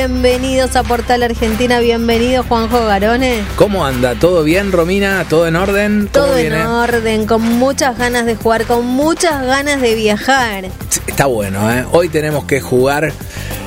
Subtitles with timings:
[0.00, 3.42] Bienvenidos a Portal Argentina, bienvenido Juanjo Garone.
[3.56, 4.14] ¿Cómo anda?
[4.14, 5.26] ¿Todo bien, Romina?
[5.28, 6.08] ¿Todo en orden?
[6.10, 10.70] Todo en orden, con muchas ganas de jugar, con muchas ganas de viajar.
[11.06, 11.84] Está bueno, ¿eh?
[11.92, 13.12] Hoy tenemos que jugar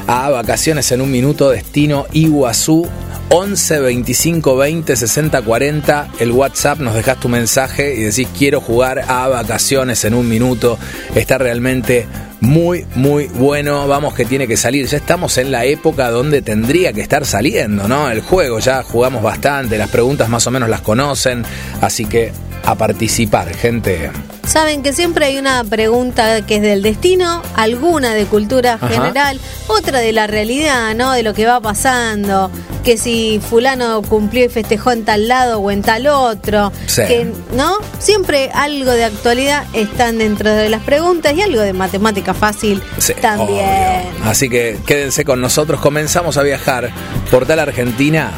[0.08, 2.90] a vacaciones en un minuto, destino Iguazú.
[3.30, 9.05] 11 25 20 60 40 el WhatsApp nos dejas tu mensaje y decís quiero jugar
[9.07, 10.77] a vacaciones en un minuto
[11.16, 12.05] está realmente
[12.44, 13.88] muy, muy bueno.
[13.88, 14.86] Vamos que tiene que salir.
[14.86, 18.12] Ya estamos en la época donde tendría que estar saliendo, ¿no?
[18.12, 21.44] El juego, ya jugamos bastante, las preguntas más o menos las conocen,
[21.82, 22.32] así que
[22.64, 24.12] a participar, gente.
[24.46, 30.00] Saben que siempre hay una pregunta que es del destino, alguna de cultura general, otra
[30.00, 31.14] de la realidad, ¿no?
[31.14, 32.52] De lo que va pasando,
[32.84, 37.78] que si fulano cumplió y festejó en tal lado o en tal otro, que no,
[38.00, 42.84] siempre algo de actualidad están dentro de las preguntas y algo de matemática fácil
[43.22, 44.04] también.
[44.26, 46.91] Así que quédense con nosotros, comenzamos a viajar
[47.32, 48.32] por tal Argentina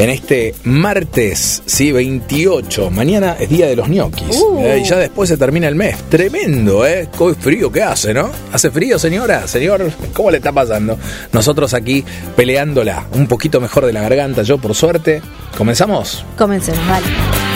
[0.00, 2.90] en este martes, sí, 28.
[2.90, 4.40] Mañana es día de los ñoquis.
[4.40, 4.58] Uh.
[4.60, 5.96] Eh, y ya después se termina el mes.
[6.08, 7.08] Tremendo, ¿eh?
[7.16, 8.30] Qué frío que hace, ¿no?
[8.50, 9.46] ¿Hace frío, señora?
[9.46, 10.98] Señor, ¿cómo le está pasando?
[11.32, 12.02] Nosotros aquí
[12.34, 15.20] peleándola un poquito mejor de la garganta, yo por suerte.
[15.56, 16.24] ¿Comenzamos?
[16.38, 17.49] Comencemos, vale.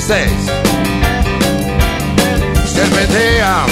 [0.00, 0.30] 66.
[2.72, 3.66] Serpentea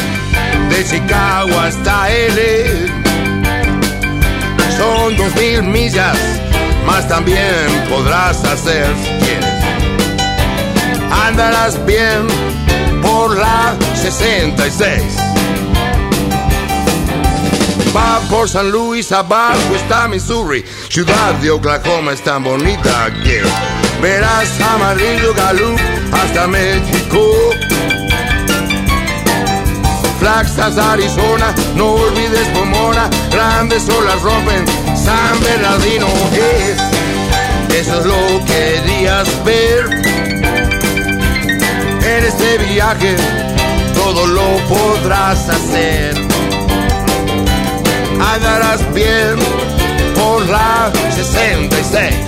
[0.68, 2.86] de Chicago hasta L.
[4.76, 6.18] Son dos mil millas,
[6.86, 9.64] más también podrás hacer si quieres.
[11.26, 12.26] Andarás bien
[13.00, 15.02] por la 66.
[17.96, 23.42] Va por San Luis, abajo está Missouri, ciudad de Oklahoma es tan bonita que
[24.00, 25.78] verás amarillo Gallup
[26.12, 27.20] hasta México.
[30.18, 34.64] Flagstaff, Arizona, no olvides Pomona, grandes olas rompen
[34.96, 36.06] San Bernardino.
[36.32, 36.76] Eh,
[37.78, 40.08] eso es lo que querías ver
[42.02, 43.16] en este viaje
[43.94, 46.14] todo lo podrás hacer.
[48.34, 49.36] Andarás bien
[50.14, 52.27] por la 66.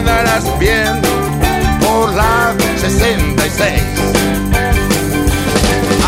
[0.00, 1.02] andarás bien
[1.80, 3.82] por la 66.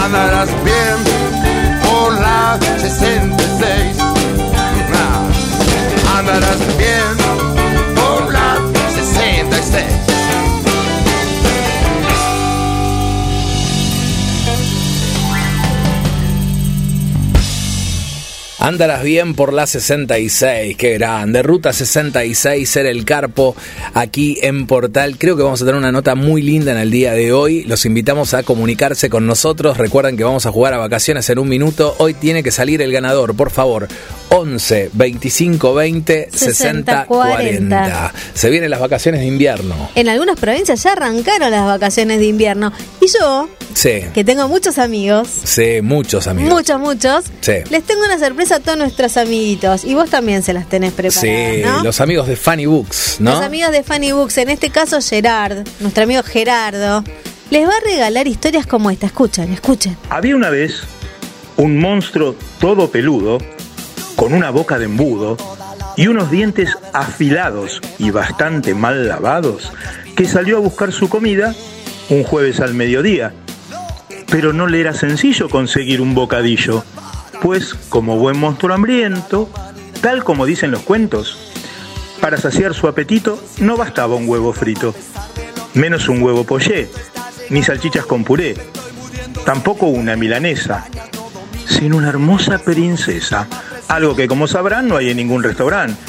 [0.04, 0.96] Andarás bien
[1.84, 3.96] por la 66.
[6.16, 7.21] Andarás bien
[18.62, 21.42] Andarás bien por la 66, qué grande.
[21.42, 23.56] Ruta 66, ser el Carpo,
[23.92, 25.18] aquí en Portal.
[25.18, 27.64] Creo que vamos a tener una nota muy linda en el día de hoy.
[27.64, 29.78] Los invitamos a comunicarse con nosotros.
[29.78, 31.96] Recuerden que vamos a jugar a vacaciones en un minuto.
[31.98, 33.88] Hoy tiene que salir el ganador, por favor.
[34.28, 38.12] 11 25 20 60, 40.
[38.32, 39.90] Se vienen las vacaciones de invierno.
[39.96, 42.72] En algunas provincias ya arrancaron las vacaciones de invierno.
[43.00, 44.04] Y yo, sí.
[44.14, 45.28] que tengo muchos amigos.
[45.28, 46.50] Sí, muchos amigos.
[46.50, 47.24] Muchos, muchos.
[47.40, 47.54] Sí.
[47.68, 49.84] Les tengo una sorpresa a todos nuestros amiguitos.
[49.84, 51.20] Y vos también se las tenés preparadas.
[51.20, 53.32] Sí, los amigos de Funny Books, ¿no?
[53.32, 57.04] Los amigos de Funny Books, en este caso Gerard, nuestro amigo Gerardo,
[57.50, 59.06] les va a regalar historias como esta.
[59.06, 59.96] Escuchen, escuchen.
[60.10, 60.82] Había una vez
[61.56, 63.38] un monstruo todo peludo
[64.16, 65.36] con una boca de embudo
[65.96, 69.72] y unos dientes afilados y bastante mal lavados,
[70.16, 71.54] que salió a buscar su comida
[72.08, 73.32] un jueves al mediodía.
[74.30, 76.84] Pero no le era sencillo conseguir un bocadillo,
[77.42, 79.50] pues como buen monstruo hambriento,
[80.00, 81.52] tal como dicen los cuentos,
[82.20, 84.94] para saciar su apetito no bastaba un huevo frito,
[85.74, 86.88] menos un huevo poché,
[87.50, 88.54] ni salchichas con puré,
[89.44, 90.86] tampoco una milanesa,
[91.66, 93.48] sino una hermosa princesa
[93.88, 96.00] algo que como sabrán no hay en ningún restaurante,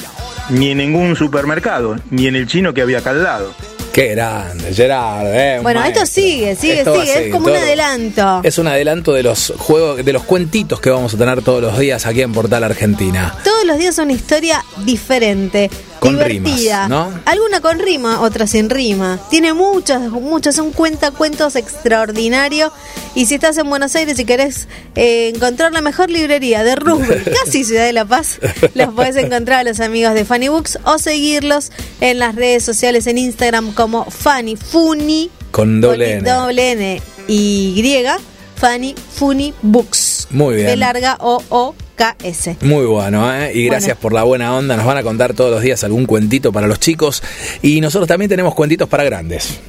[0.49, 3.53] ni en ningún supermercado, ni en el chino que había acá al lado.
[3.93, 5.27] Qué grande, Gerard.
[5.27, 7.27] Eh, bueno, esto sigue, sigue, sigue.
[7.27, 8.41] Es como un adelanto.
[8.43, 11.77] Es un adelanto de los juegos, de los cuentitos que vamos a tener todos los
[11.77, 13.35] días aquí en Portal Argentina.
[13.63, 15.69] Todos los días una historia diferente
[16.01, 16.83] con divertida.
[16.83, 17.21] rimas, ¿no?
[17.23, 19.21] Alguna con rima, otra sin rima.
[19.29, 22.73] Tiene muchos, muchos, son cuentacuentos extraordinarios.
[23.15, 27.23] Y si estás en Buenos Aires y querés eh, encontrar la mejor librería de rugby,
[27.45, 28.41] casi Ciudad de la Paz,
[28.73, 31.71] los podés encontrar a los amigos de Funny Books o seguirlos
[32.01, 36.29] en las redes sociales en Instagram como Funny Funny con doble N.
[36.29, 38.19] doble N y griega
[38.57, 40.27] Funny Funny Books.
[40.31, 40.67] Muy bien.
[40.67, 42.61] De larga O O KS.
[42.61, 43.51] Muy bueno, ¿eh?
[43.53, 44.01] Y gracias Bueno.
[44.01, 44.75] por la buena onda.
[44.77, 47.21] Nos van a contar todos los días algún cuentito para los chicos.
[47.61, 49.59] Y nosotros también tenemos cuentitos para grandes.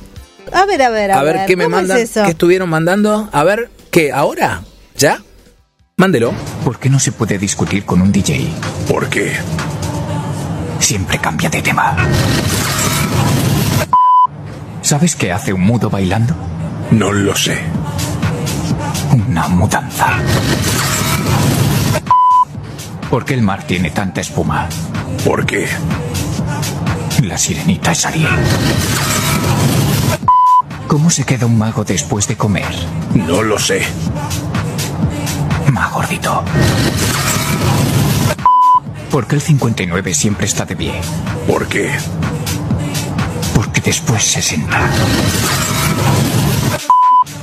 [0.53, 1.99] A ver, a ver, a, A ver, ¿qué me ¿cómo mandan?
[1.99, 2.25] Es eso?
[2.25, 3.29] ¿Qué estuvieron mandando?
[3.33, 4.13] A ver, ¿qué?
[4.13, 4.63] ¿Ahora?
[4.97, 5.23] ¿Ya?
[5.97, 6.33] Mándelo.
[6.65, 8.49] ¿Por qué no se puede discutir con un DJ?
[8.89, 9.33] ¿Por qué?
[10.81, 11.97] Siempre cambia de tema.
[14.83, 16.35] ¿Sabes qué hace un mudo bailando?
[16.91, 17.59] No lo sé.
[19.13, 20.19] Una mudanza.
[23.15, 24.69] ¿Por qué el mar tiene tanta espuma?
[25.25, 25.69] ¿Por qué?
[27.23, 28.29] La sirenita es Ariel.
[30.89, 32.67] ¿Cómo se queda un mago después de comer?
[33.15, 33.83] No lo sé.
[35.71, 36.43] Más gordito.
[39.13, 40.95] ¿Por qué el 59 siempre está de pie?
[41.47, 41.93] ¿Por qué?
[43.55, 44.91] Porque después se senta.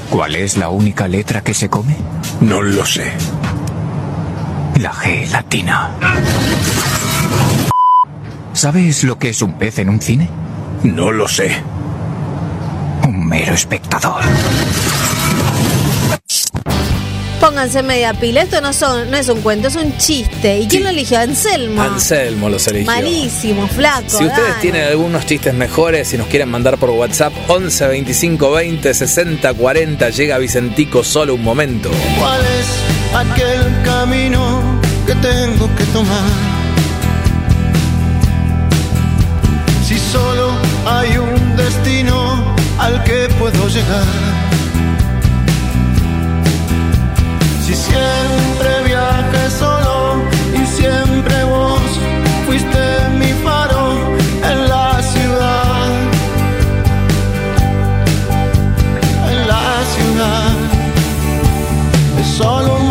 [0.10, 1.96] ¿Cuál es la única letra que se come?
[2.42, 3.14] No lo sé.
[4.82, 5.92] La G latina.
[8.54, 10.28] ¿Sabes lo que es un pez en un cine?
[10.82, 11.52] No lo sé.
[13.04, 14.24] Un mero espectador.
[17.40, 18.42] Pónganse media pila.
[18.42, 20.62] Esto no, son, no es un cuento, es un chiste.
[20.62, 21.20] ¿Y quién lo eligió?
[21.20, 21.80] Anselmo.
[21.84, 22.92] Anselmo los eligió.
[22.92, 24.10] Malísimo, flaco.
[24.10, 24.62] Si ustedes dale.
[24.62, 30.10] tienen algunos chistes mejores y nos quieren mandar por WhatsApp 11 25 20 60 40
[30.10, 31.92] llega Vicentico solo un momento.
[32.18, 34.42] ¿Cuál es aquel camino
[35.06, 36.30] que tengo que tomar?
[39.86, 40.52] Si solo
[40.86, 44.06] hay un destino al que puedo llegar.
[47.66, 51.82] Si siempre viajé solo y siempre vos
[52.46, 52.84] fuiste
[53.20, 53.84] mi faro
[54.52, 55.88] en la ciudad.
[59.32, 60.52] En la ciudad
[62.20, 62.91] es solo un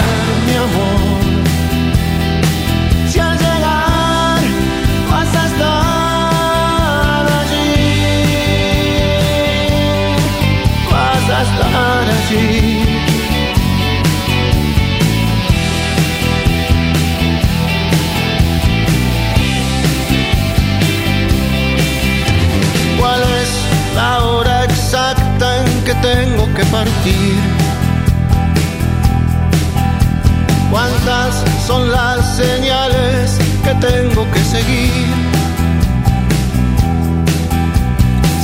[22.97, 23.49] ¿Cuál es
[23.95, 27.35] la hora exacta en que tengo que partir?
[30.71, 35.07] ¿Cuántas son las señales que tengo que seguir?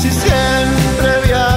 [0.01, 1.56] Si Siempre viajé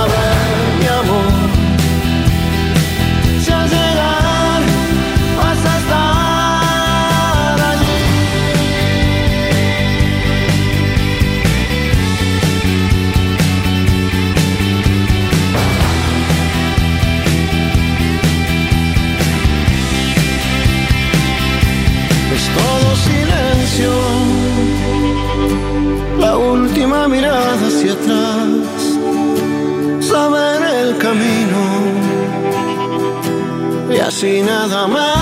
[34.23, 35.17] y nada más.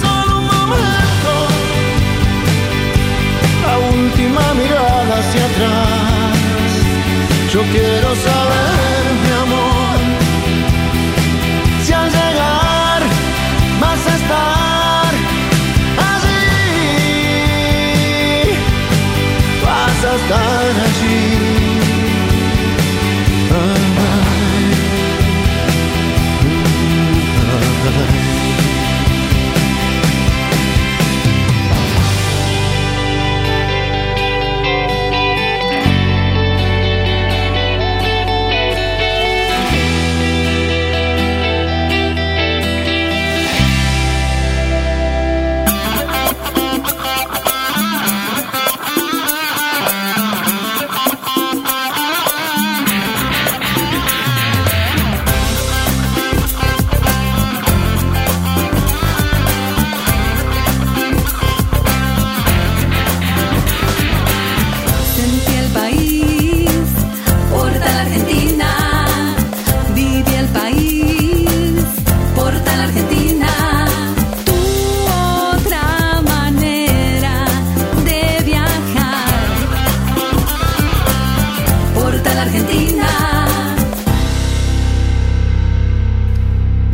[0.00, 1.32] Solo un momento,
[3.64, 6.70] la última mirada hacia atrás.
[7.52, 8.67] Yo quiero saber,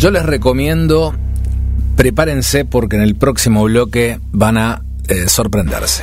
[0.04, 1.14] Yo les recomiendo,
[1.96, 6.02] prepárense porque en el próximo bloque van a eh, sorprenderse.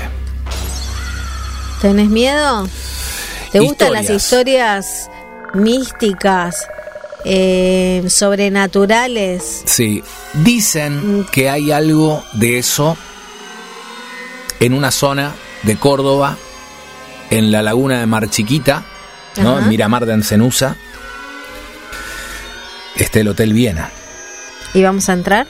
[1.83, 2.67] ¿Tenés miedo?
[3.51, 5.07] ¿Te gustan las Historias.
[5.53, 6.67] místicas,
[7.25, 9.61] eh, sobrenaturales?
[9.65, 10.03] Sí,
[10.33, 12.97] dicen que hay algo de eso
[14.59, 16.37] en una zona de Córdoba,
[17.29, 18.83] en la laguna de Mar Chiquita,
[19.43, 19.59] ¿no?
[19.59, 20.75] En Miramar de Encenusa.
[22.95, 23.89] Este el Hotel Viena.
[24.73, 25.47] ¿Y vamos a entrar?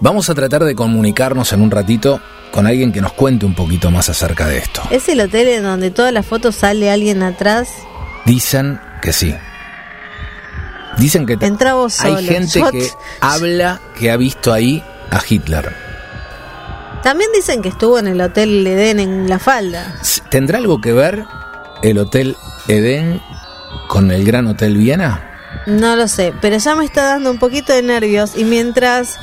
[0.00, 2.20] Vamos a tratar de comunicarnos en un ratito
[2.52, 4.82] con alguien que nos cuente un poquito más acerca de esto.
[4.90, 7.68] ¿Es el hotel en donde todas las fotos sale alguien atrás?
[8.24, 9.34] Dicen que sí.
[10.98, 12.26] Dicen que Entra vos hay solo.
[12.28, 12.88] gente Yo- que
[13.20, 15.72] habla que ha visto ahí a Hitler.
[17.02, 19.94] También dicen que estuvo en el Hotel Edén en La Falda.
[20.30, 21.24] ¿Tendrá algo que ver
[21.82, 23.20] el Hotel Edén
[23.86, 25.35] con el Gran Hotel Viena?
[25.66, 29.16] No lo sé, pero ya me está dando un poquito de nervios y mientras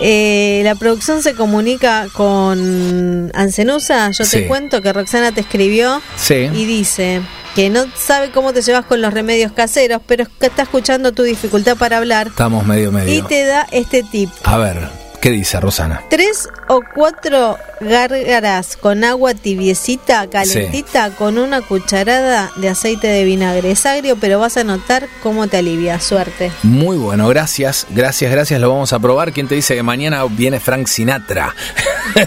[0.00, 4.38] eh, la producción se comunica con Ancenusa, yo Sí.
[4.38, 6.48] te cuento que Roxana te escribió Sí.
[6.52, 7.20] y dice
[7.54, 11.76] que no sabe cómo te llevas con los remedios caseros, pero está escuchando tu dificultad
[11.76, 13.26] para hablar Estamos medio y medio.
[13.26, 14.30] te da este tip.
[14.42, 14.88] A ver,
[15.24, 16.02] ¿qué dice Rosana?
[16.10, 23.70] Tres o cuatro gárgaras con agua tibiecita, calentita, con una cucharada de aceite de vinagre.
[23.70, 25.98] Es agrio, pero vas a notar cómo te alivia.
[25.98, 26.52] Suerte.
[26.62, 28.60] Muy bueno, gracias, gracias, gracias.
[28.60, 29.32] Lo vamos a probar.
[29.32, 31.54] ¿Quién te dice que mañana viene Frank Sinatra?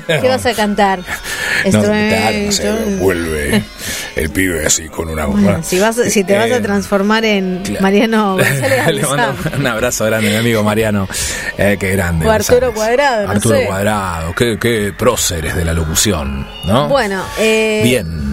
[0.08, 1.02] ¿Qué vas a cantar?
[1.72, 1.82] No,
[2.52, 3.64] sé, vuelve
[4.18, 7.62] el pibe así con una Bueno, si, vas, si te vas a Eh, transformar en
[7.64, 7.82] claro.
[7.82, 9.60] Mariano González Le mando Alzán.
[9.60, 11.08] un abrazo grande, mi amigo Mariano.
[11.58, 12.26] Eh, qué grande.
[12.28, 12.76] O Arturo González.
[12.98, 13.66] Cuadrado, no Arturo sé.
[13.66, 16.88] Cuadrado, qué, qué próceres de la locución, ¿no?
[16.90, 18.27] Bueno, eh, Bien.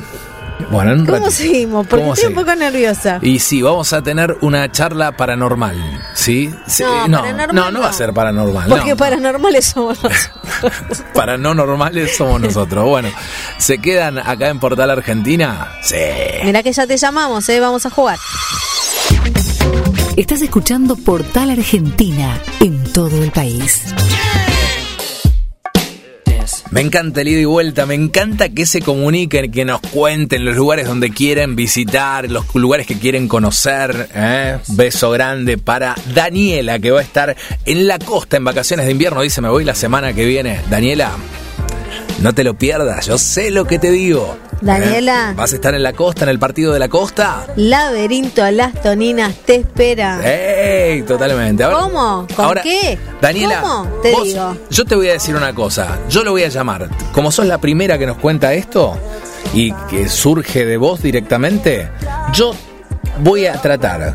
[0.71, 1.31] Bueno, en un ¿cómo ratito.
[1.33, 1.87] seguimos?
[1.87, 3.19] Porque ¿Cómo estoy un poco nerviosa.
[3.23, 5.77] Y sí, vamos a tener una charla paranormal,
[6.15, 6.55] ¿sí?
[6.67, 8.69] Sí, No, no, paranormal no, no va a ser paranormal.
[8.69, 8.97] Porque no.
[8.97, 11.03] paranormales somos nosotros.
[11.13, 12.85] Para no normales somos nosotros.
[12.87, 13.11] Bueno,
[13.59, 15.73] ¿se quedan acá en Portal Argentina?
[15.83, 15.97] Sí.
[16.45, 17.61] Mirá que ya te llamamos, ¿eh?
[17.61, 18.19] Vamos a jugar.
[20.17, 23.83] Estás escuchando Portal Argentina en todo el país.
[26.75, 30.57] Me encanta el ida y vuelta, me encanta que se comuniquen, que nos cuenten los
[30.57, 34.09] lugares donde quieren visitar, los lugares que quieren conocer.
[34.13, 34.59] ¿eh?
[34.71, 39.23] Beso grande para Daniela, que va a estar en la costa en vacaciones de invierno.
[39.23, 40.63] Dice, me voy la semana que viene.
[40.69, 41.13] Daniela,
[42.21, 44.37] no te lo pierdas, yo sé lo que te digo.
[44.61, 45.31] Daniela.
[45.31, 45.35] ¿Eh?
[45.37, 47.47] ¿Vas a estar en la costa, en el partido de la costa?
[47.57, 50.21] Laberinto a las toninas te espera.
[50.25, 51.03] ¡Ey!
[51.03, 51.65] Totalmente.
[51.65, 52.27] Ahora- ¿Cómo?
[52.35, 52.99] ¿Con ahora, qué?
[53.21, 53.87] Daniela, ¿Cómo?
[54.03, 54.57] Te vos- digo.
[54.71, 55.99] yo te voy a decir una cosa.
[56.09, 56.89] Yo lo voy a llamar.
[57.13, 58.97] Como sos la primera que nos cuenta esto
[59.53, 61.91] y que surge de vos directamente,
[62.33, 62.55] yo
[63.21, 64.15] voy a tratar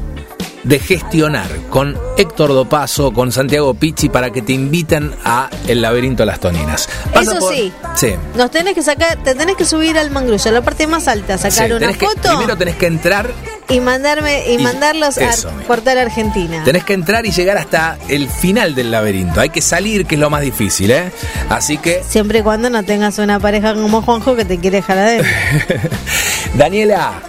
[0.64, 6.24] de gestionar con Héctor Dopaso, con Santiago Pizzi para que te inviten a El Laberinto
[6.24, 6.90] de las Toninas.
[7.14, 7.72] Vas Eso sí.
[7.96, 8.14] Sí.
[8.36, 11.38] Nos tenés que sacar, te tenés que subir al mangrullo, a la parte más alta,
[11.38, 13.30] sacar Sí, una que- foto primero tenés que entrar
[13.70, 15.52] y mandarme y, Y- mandarlos eso, a.
[15.68, 16.64] Portal Argentina.
[16.64, 19.40] Tenés que entrar y llegar hasta el final del laberinto.
[19.40, 21.12] Hay que salir, que es lo más difícil, ¿eh?
[21.50, 24.98] Así que, Siempre y cuando no tengas una pareja como Juanjo que te quiere dejar
[24.98, 25.30] adentro.
[26.56, 27.22] Daniela,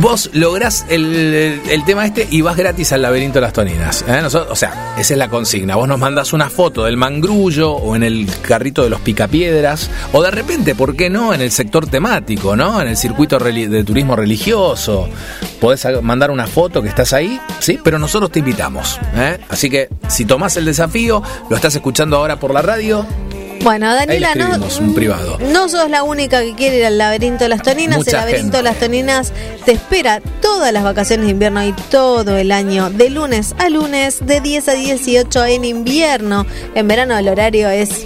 [0.00, 4.04] vos lográs el, el tema este y vas gratis al laberinto de las toninas.
[4.08, 4.22] ¿eh?
[4.24, 5.76] O sea, esa es la consigna.
[5.76, 10.22] Vos nos mandás una foto del mangrullo o en el carrito de los picapiedras o
[10.22, 11.34] de repente, ¿por qué no?
[11.34, 12.80] En el sector temático, ¿no?
[12.80, 15.08] En el circuito de turismo religioso.
[15.60, 17.78] Podés mandar una foto que estás ahí, ¿sí?
[17.82, 18.98] Pero nosotros te invitamos.
[19.14, 19.38] ¿eh?
[19.48, 23.06] Así que si tomás el desafío, lo estás escuchando ahora por la radio,
[23.62, 25.38] Bueno, Daniela, no, escribimos un privado.
[25.38, 27.98] no sos la única que quiere ir al laberinto de las toninas.
[27.98, 28.56] Mucha el laberinto gente.
[28.56, 29.32] de las toninas
[29.64, 34.26] te espera todas las vacaciones de invierno y todo el año, de lunes a lunes,
[34.26, 36.44] de 10 a 18 en invierno.
[36.74, 38.04] En verano el horario es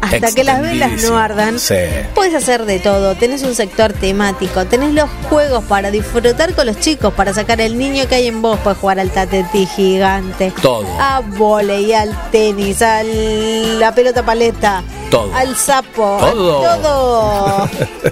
[0.00, 1.58] hasta que las velas no ardan.
[1.58, 1.74] Sí.
[2.14, 6.78] Puedes hacer de todo, tenés un sector temático, tenés los juegos para disfrutar con los
[6.80, 10.86] chicos, para sacar el niño que hay en vos, puedes jugar al tatetí gigante, Todo.
[11.00, 15.34] a volei, al tenis, a la pelota paleta, Todo.
[15.34, 16.66] al sapo, Todo.
[16.70, 17.68] a todo,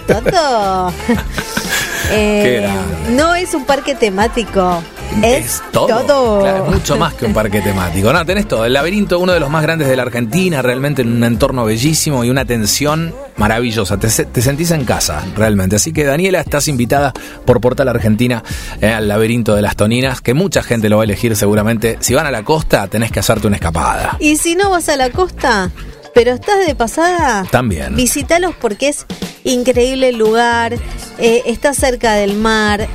[0.31, 0.93] todo.
[2.11, 2.69] Eh,
[3.13, 4.83] no es un parque temático,
[5.23, 5.87] es, todo.
[6.03, 6.41] todo.
[6.41, 8.13] Claro, mucho más que un parque temático.
[8.13, 8.65] No, tenés todo.
[8.65, 12.25] El laberinto, uno de los más grandes de la Argentina, realmente en un entorno bellísimo
[12.25, 13.99] y una atención maravillosa.
[13.99, 15.77] Te, te sentís en casa, realmente.
[15.77, 17.13] Así que, Daniela, estás invitada
[17.45, 18.43] por Portal Argentina
[18.81, 21.99] eh, al laberinto de las Toninas, que mucha gente lo va a elegir seguramente.
[22.01, 24.17] Si van a la costa, tenés que hacerte una escapada.
[24.21, 25.71] Y si no vas a la costa,
[26.15, 27.95] pero estás de pasada, También.
[27.97, 29.07] visítalos porque es
[29.45, 30.75] increíble el lugar,
[31.19, 32.87] eh, está cerca del mar.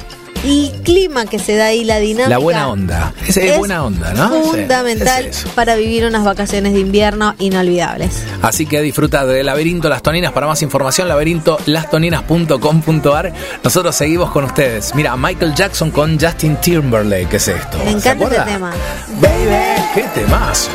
[0.45, 2.29] El clima que se da ahí, la dinámica.
[2.29, 3.13] La buena onda.
[3.27, 4.29] Es, es buena onda, ¿no?
[4.41, 8.23] Fundamental es para vivir unas vacaciones de invierno inolvidables.
[8.41, 10.31] Así que disfruta de Laberinto Las Toninas.
[10.31, 13.33] Para más información, laberintolastoninas.com.ar.
[13.65, 14.95] Nosotros seguimos con ustedes.
[14.95, 17.27] Mira, Michael Jackson con Justin Timberlake.
[17.27, 17.77] ¿Qué es esto?
[17.79, 18.71] Me ¿Se encanta este tema.
[19.19, 19.57] Baby,
[19.93, 20.69] qué temazo.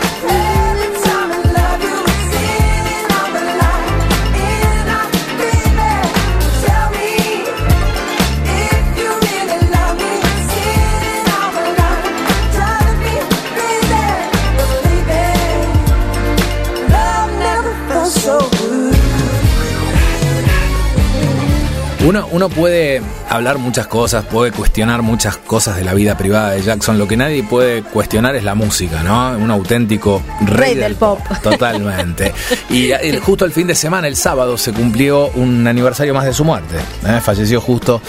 [22.06, 26.60] Uno, uno puede hablar muchas cosas, puede cuestionar muchas cosas de la vida privada de
[26.60, 26.98] Jackson.
[26.98, 29.30] Lo que nadie puede cuestionar es la música, ¿no?
[29.38, 31.18] Un auténtico rey, Rey del pop.
[31.42, 32.34] Totalmente.
[32.68, 36.34] Y el- justo el fin de semana, el sábado, se cumplió un aniversario más de
[36.34, 36.76] su muerte.
[37.06, 37.20] ¿eh?
[37.22, 38.02] Falleció justo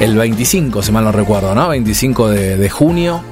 [0.00, 1.68] el 25, si mal no recuerdo, ¿no?
[1.68, 3.22] 25 de, de junio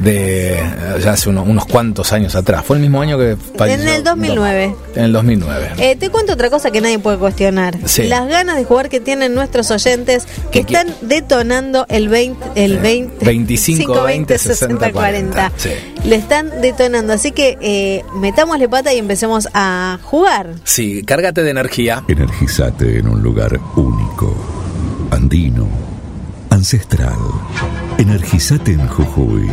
[0.00, 0.62] de eh,
[1.02, 2.64] ya hace uno- unos cuantos años atrás.
[2.64, 3.82] Fue el mismo año que falleció.
[3.88, 4.76] En el 2009.
[4.94, 5.70] En el 2009.
[5.78, 7.76] Eh, te cuento otra cosa que nadie puede cuestionar.
[7.84, 8.04] Sí.
[8.04, 13.24] Las ganas de jugar que tienen nuestros oyentes que están detonando el 20, el 20,
[13.24, 15.52] 25, 20, 60, 40.
[15.56, 15.70] sí.
[16.04, 17.12] Le están detonando.
[17.12, 20.54] Así que eh, metámosle pata y empecemos a jugar.
[20.64, 22.04] Sí, cárgate de energía.
[22.08, 24.32] Energizate en un lugar único,
[25.10, 25.66] andino,
[26.50, 27.16] ancestral.
[27.98, 29.50] Energizate en Jujuy.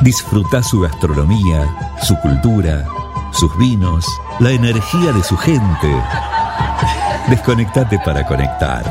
[0.00, 1.66] Disfruta su gastronomía,
[2.02, 2.84] su cultura,
[3.32, 4.06] sus vinos,
[4.40, 5.94] la energía de su gente.
[7.28, 8.82] Desconectate para conectar.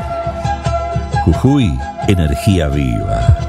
[1.24, 3.41] Jujuy, energía viva.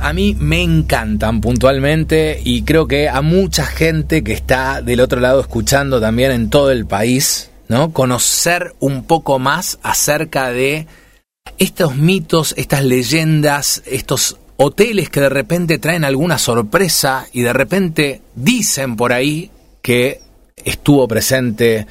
[0.00, 5.20] A mí me encantan puntualmente y creo que a mucha gente que está del otro
[5.20, 7.92] lado escuchando también en todo el país, ¿no?
[7.92, 10.88] Conocer un poco más acerca de
[11.58, 18.20] estos mitos, estas leyendas, estos hoteles que de repente traen alguna sorpresa y de repente
[18.34, 20.20] dicen por ahí que
[20.64, 21.86] estuvo presente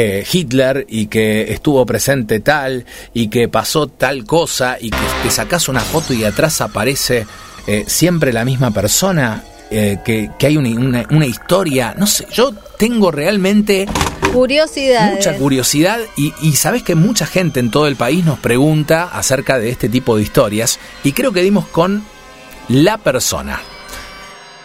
[0.00, 5.30] eh, Hitler y que estuvo presente tal y que pasó tal cosa y que te
[5.30, 7.26] sacas una foto y atrás aparece
[7.66, 12.26] eh, siempre la misma persona, eh, que, que hay una, una- una historia, no sé,
[12.32, 13.86] yo tengo realmente
[14.32, 15.16] Curiosidades.
[15.16, 19.58] mucha curiosidad y, y sabes que mucha gente en todo el país nos pregunta acerca
[19.58, 22.04] de este tipo de historias y creo que dimos con
[22.68, 23.60] la persona.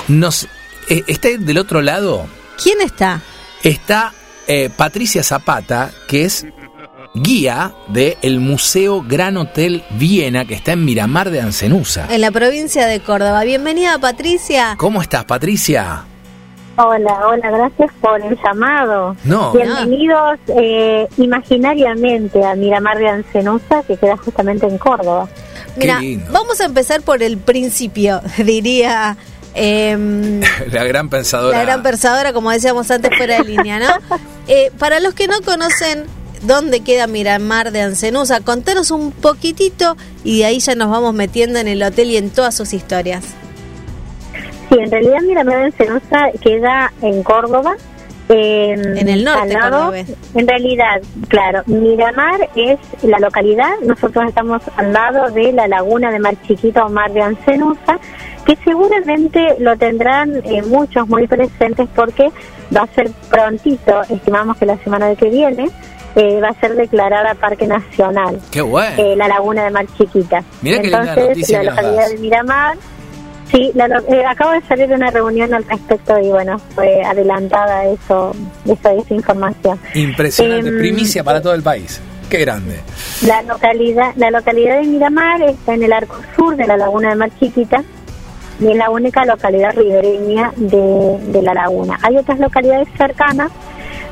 [0.10, 0.44] Nos,
[0.90, 2.28] eh, está del otro lado,
[2.62, 3.22] ¿Quién está?
[3.64, 4.14] está
[4.48, 6.46] eh, Patricia Zapata, que es
[7.14, 12.08] guía del el Museo Gran Hotel Viena que está en Miramar de Ancenusa.
[12.10, 13.44] En la provincia de Córdoba.
[13.44, 14.76] Bienvenida, Patricia.
[14.78, 16.06] ¿Cómo estás, Patricia?
[16.76, 19.16] Hola, hola, gracias por el llamado.
[19.24, 19.54] No.
[19.54, 25.30] Bienvenidos eh, imaginariamente a Miramar de Ancenusa, que queda justamente en Córdoba.
[25.76, 26.00] Mira,
[26.32, 29.18] vamos a empezar por el principio, diría
[29.56, 31.58] em, La gran pensadora.
[31.58, 34.18] la gran pensadora, como decíamos antes, fuera de línea, ¿no?
[34.50, 36.04] Eh, para los que no conocen
[36.42, 41.60] dónde queda Miramar de Ancenusa, contanos un poquitito y de ahí ya nos vamos metiendo
[41.60, 43.24] en el hotel y en todas sus historias.
[44.70, 47.76] Sí, en realidad Miramar de Ancenusa queda en Córdoba.
[48.30, 49.94] En, En el norte al lado-.
[49.94, 56.20] En realidad, claro, Miramar es la localidad, nosotros estamos al lado de la laguna de
[56.20, 58.00] Mar Chiquita o Mar de Ancenusa,
[58.46, 62.30] que seguramente lo tendrán eh, muchos muy presentes porque
[62.76, 65.70] va a ser prontito, estimamos que la semana que viene,
[66.16, 68.40] eh, va a ser declarada Parque Nacional.
[68.52, 68.96] Qué bueno.
[68.98, 70.44] eh, la laguna de Mar Chiquita.
[70.62, 72.78] Mirá qué Entonces, noticia la localidad de Miramar,
[73.52, 77.86] sí, la eh, acabo de salir de una reunión al respecto y bueno, fue adelantada
[77.86, 78.32] eso,
[78.66, 79.80] esa, esa información.
[79.96, 80.70] Impresionante.
[80.70, 82.00] Em, Primicia para todo el país.
[82.30, 82.80] Qué grande.
[83.26, 87.16] La localidad, la localidad de Miramar está en el arco sur de la laguna de
[87.16, 87.84] Mar Chiquita
[88.60, 92.00] y es la única localidad ribereña de, de la laguna.
[92.04, 93.52] Hay otras localidades cercanas,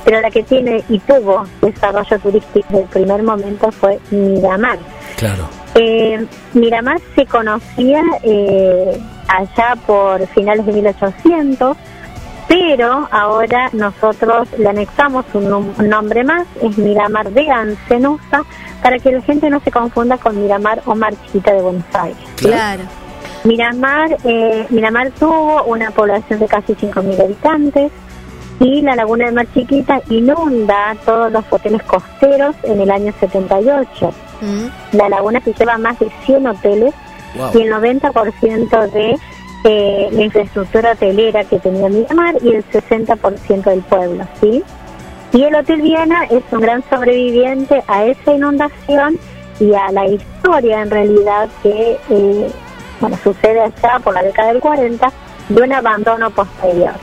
[0.03, 4.79] pero la que tiene y tuvo desarrollo turístico desde el primer momento fue Miramar.
[5.17, 5.47] Claro.
[5.75, 11.77] Eh, Miramar se conocía eh, allá por finales de 1800,
[12.47, 18.43] pero ahora nosotros le anexamos un nombre más, es Miramar de Ancenusa,
[18.83, 22.17] para que la gente no se confunda con Miramar o Mar Chiquita de Buenos Aires.
[22.35, 22.83] Claro.
[23.43, 27.91] Miramar, eh, Miramar tuvo una población de casi 5.000 habitantes
[28.59, 34.11] y la laguna de Mar Chiquita inunda todos los hoteles costeros en el año 78.
[34.41, 34.97] Mm.
[34.97, 36.93] La laguna se lleva más de 100 hoteles
[37.33, 37.51] Wow.
[37.53, 39.15] y el 90% de
[39.63, 44.61] eh, la infraestructura hotelera que tenía Miramar y el 60% del pueblo, ¿sí?
[45.31, 49.17] Y el Hotel Viena es un gran sobreviviente a esa inundación
[49.61, 52.51] y a la historia en realidad que eh,
[53.01, 55.11] bueno, sucede allá por la década del 40
[55.49, 56.93] de un abandono posterior.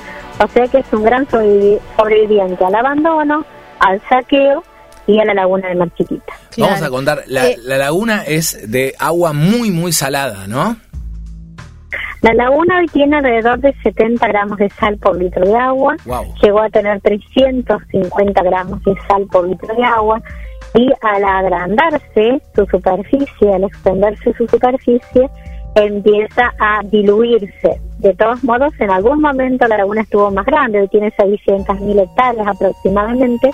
[0.42, 3.44] O sea que es un gran sobrevivi- sobreviviente al abandono,
[3.80, 4.62] al saqueo
[5.06, 6.32] y a la laguna de Mar Chiquita.
[6.56, 7.24] Vamos a contar.
[7.26, 10.76] La, Eh, la laguna es de agua muy, muy salada, ¿no?
[12.20, 15.94] La laguna hoy tiene alrededor de 70 gramos de sal por litro de agua.
[16.04, 16.34] Wow.
[16.42, 20.20] Llegó a tener 350 gramos de sal por litro de agua.
[20.74, 25.30] Y al agrandarse su superficie, al extenderse su superficie,
[25.84, 27.80] empieza a diluirse.
[27.98, 32.46] De todos modos, en algún momento la laguna estuvo más grande, hoy tiene 600.000 hectáreas
[32.46, 33.50] aproximadamente,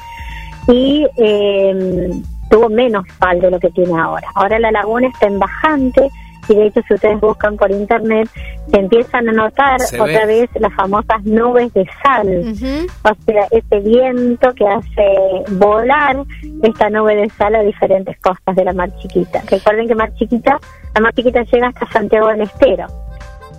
[0.68, 2.10] y eh,
[2.50, 4.28] tuvo menos sal de lo que tiene ahora.
[4.34, 6.08] Ahora la laguna está en bajante
[6.48, 8.28] y de hecho si ustedes buscan por internet
[8.70, 10.40] se empiezan a notar Se otra ve.
[10.40, 12.54] vez las famosas nubes de sal.
[13.02, 16.16] O sea, ese viento que hace volar
[16.62, 19.42] esta nube de sal a diferentes costas de la Mar Chiquita.
[19.50, 20.58] Recuerden que Mar Chiquita,
[20.94, 22.86] la Mar Chiquita llega hasta Santiago del Estero.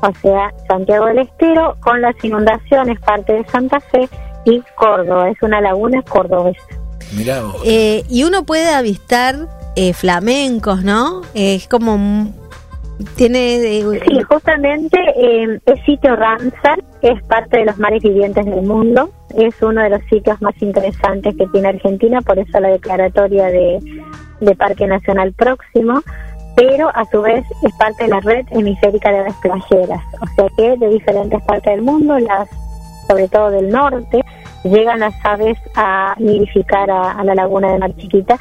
[0.02, 4.08] O sea, Santiago del Estero con las inundaciones, parte de Santa Fe
[4.46, 5.30] y Córdoba.
[5.30, 6.62] Es una laguna cordobesa.
[7.18, 7.62] Mirá vos.
[7.66, 9.36] Eh, y uno puede avistar
[9.76, 11.22] eh, flamencos, ¿no?
[11.34, 12.34] Eh, es como...
[13.16, 13.56] Tiene...
[13.80, 19.10] eh, Sí, justamente eh, el sitio Ramsar es parte de los mares vivientes del mundo.
[19.38, 23.80] Es uno de los sitios más interesantes que tiene Argentina, por eso la declaratoria de,
[24.40, 26.02] de Parque Nacional próximo.
[26.56, 30.02] Pero a su vez es parte de la red hemisférica de aves playeras.
[30.22, 32.48] O sea que de diferentes partes del mundo, las
[33.08, 34.24] sobre todo del norte,
[34.64, 38.38] llegan las aves a nidificar a, a la laguna de Mar Chiquita.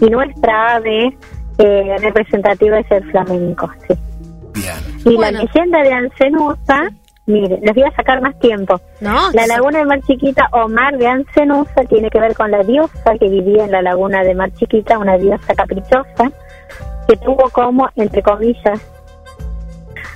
[0.00, 1.16] Y nuestra ave
[1.58, 3.70] eh, representativa es el flamenco.
[3.88, 3.94] Sí.
[4.54, 4.74] Bien.
[5.06, 5.38] Y Bueno.
[5.38, 6.90] la leyenda de Ancenusa,
[7.26, 8.78] mire, les voy a sacar más tiempo.
[9.00, 12.62] No, La laguna de Mar Chiquita o Mar de Ancenusa tiene que ver con la
[12.64, 16.30] diosa que vivía en la laguna de Mar Chiquita, una diosa caprichosa,
[17.12, 18.80] que tuvo como, entre comillas,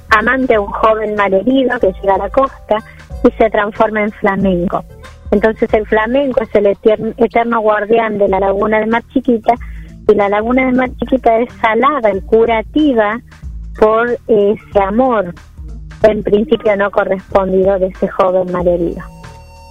[0.09, 2.79] amante a un joven malherido que llega a la costa
[3.23, 4.83] y se transforma en flamenco.
[5.31, 9.53] Entonces el flamenco es el eterno, eterno guardián de la laguna de Mar Chiquita
[10.09, 13.21] y la laguna de Mar Chiquita es salada y curativa
[13.79, 15.35] por ese amor
[16.03, 19.03] en principio no correspondido de ese joven malherido.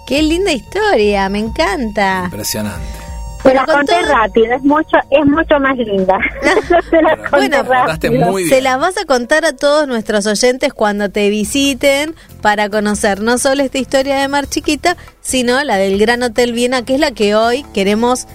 [0.05, 2.25] Qué linda historia, me encanta.
[2.25, 3.04] Impresionante.
[3.45, 6.17] Se Pero la con conté todo- rápido, es mucho, es mucho más linda.
[6.89, 8.49] Se la conté Bueno, muy bien.
[8.55, 13.38] Se las vas a contar a todos nuestros oyentes cuando te visiten para conocer no
[13.38, 17.12] solo esta historia de Mar Chiquita, sino la del Gran Hotel Viena, que es la
[17.12, 18.25] que hoy queremos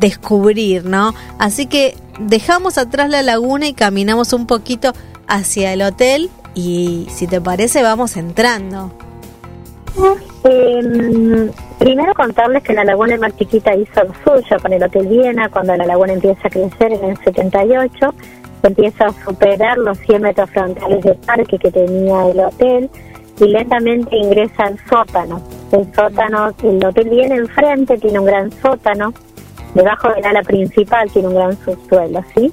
[0.00, 1.14] descubrir, ¿no?
[1.38, 4.92] Así que dejamos atrás la laguna y caminamos un poquito
[5.28, 8.92] hacia el hotel y si te parece vamos entrando.
[10.44, 15.48] Eh, primero contarles que la laguna más chiquita hizo lo suyo con el Hotel Viena,
[15.48, 18.14] cuando la laguna empieza a crecer en el 78,
[18.62, 22.90] empieza a superar los 100 metros frontales de parque que tenía el hotel
[23.40, 25.40] y lentamente ingresa al sótano.
[25.72, 29.12] El sótano, el Hotel Viena enfrente tiene un gran sótano,
[29.74, 32.52] debajo del ala principal tiene un gran subsuelo, ¿sí?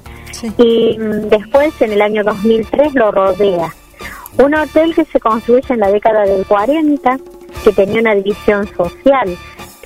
[0.57, 3.73] Y mm, después, en el año 2003, lo rodea.
[4.37, 7.17] Un hotel que se construye en la década del 40,
[7.63, 9.35] que tenía una división social.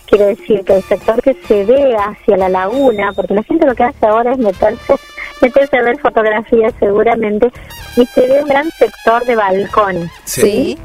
[0.06, 3.76] Quiere decir que el sector que se ve hacia la laguna, porque la gente lo
[3.76, 4.96] que hace ahora es meterse,
[5.42, 7.50] meterse a ver fotografías seguramente,
[7.96, 10.12] y se ve un gran sector de balcones.
[10.26, 10.78] Sí.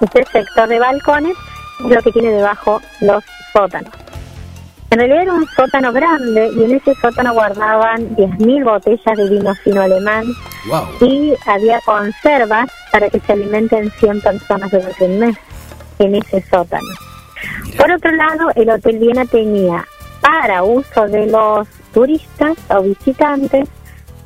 [0.00, 1.36] Este sector de balcones
[1.80, 3.92] es lo que tiene debajo los sótanos.
[4.90, 9.54] En realidad era un sótano grande y en ese sótano guardaban 10.000 botellas de vino
[9.56, 10.24] fino alemán
[10.68, 11.08] Wow.
[11.08, 15.36] y había conservas para que se alimenten 100 personas durante un mes
[15.98, 16.88] en ese sótano.
[17.76, 19.84] Por otro lado, el Hotel Viena tenía
[20.20, 23.68] para uso de los turistas o visitantes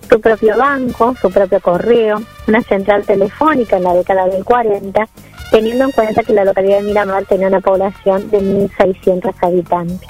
[0.08, 5.06] su propio banco, su propio correo, una central telefónica en la década del 40,
[5.50, 10.08] teniendo en cuenta que la localidad de Miramar tenía una población de 1.600 habitantes.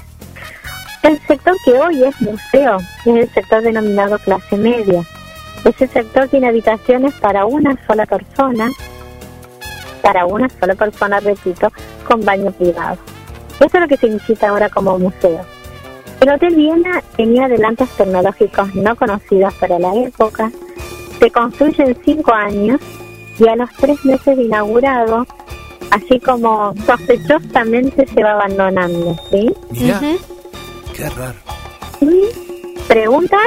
[1.02, 5.02] El sector que hoy es museo es el sector denominado clase media.
[5.64, 8.70] Ese sector tiene habitaciones para una sola persona,
[10.02, 11.72] para una sola persona, repito,
[12.06, 12.98] con baño privado.
[13.60, 15.40] Eso es lo que se visita ahora como museo.
[16.20, 20.50] El Hotel Viena tenía adelantos tecnológicos no conocidos para la época.
[21.18, 22.78] Se construye en cinco años
[23.38, 25.26] y a los tres meses de inaugurado,
[25.90, 29.50] así como sospechosamente se va abandonando, ¿sí?
[31.00, 31.38] Qué raro.
[32.88, 33.40] ¿Preguntas?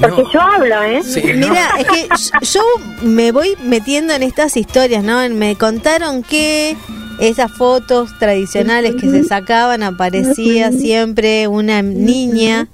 [0.00, 1.02] Porque yo hablo, ¿eh?
[1.36, 2.08] Mira, es que
[2.46, 2.62] yo
[3.02, 5.28] me voy metiendo en estas historias, ¿no?
[5.28, 6.76] Me contaron que
[7.20, 12.68] esas fotos tradicionales que se sacaban aparecía siempre una niña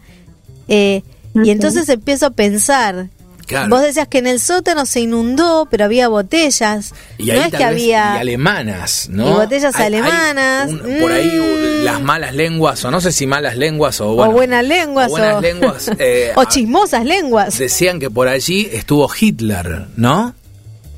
[0.69, 1.03] eh,
[1.35, 3.09] y entonces empiezo a pensar.
[3.47, 3.69] Claro.
[3.69, 6.93] Vos decías que en el sótano se inundó, pero había botellas.
[7.19, 9.29] Y no ahí es tal que había y alemanas, ¿no?
[9.29, 10.71] y botellas Hay- hay alemanas.
[11.01, 11.81] por ahí Mm.
[11.81, 15.37] uh, las malas lenguas, o no sé si malas lenguas o, buenas lenguas o buenas
[15.37, 17.57] o, lenguas, eh, o chismosas lenguas.
[17.59, 20.35] decían que por allí estuvo Hitler, ¿no?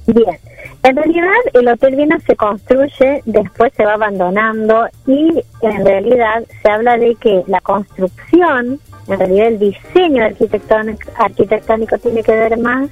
[0.07, 0.39] Bien.
[0.85, 6.71] En realidad, el Hotel Viena se construye, después se va abandonando y en realidad se
[6.71, 12.91] habla de que la construcción, en realidad el diseño arquitectónico, arquitectónico tiene que ver más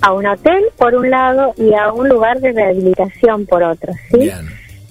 [0.00, 4.30] a un hotel por un lado y a un lugar de rehabilitación por otro, ¿sí?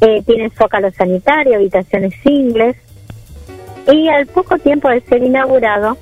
[0.01, 2.75] Eh, tiene zócalo sanitario, habitaciones singles
[3.91, 5.97] y al poco tiempo de ser inaugurado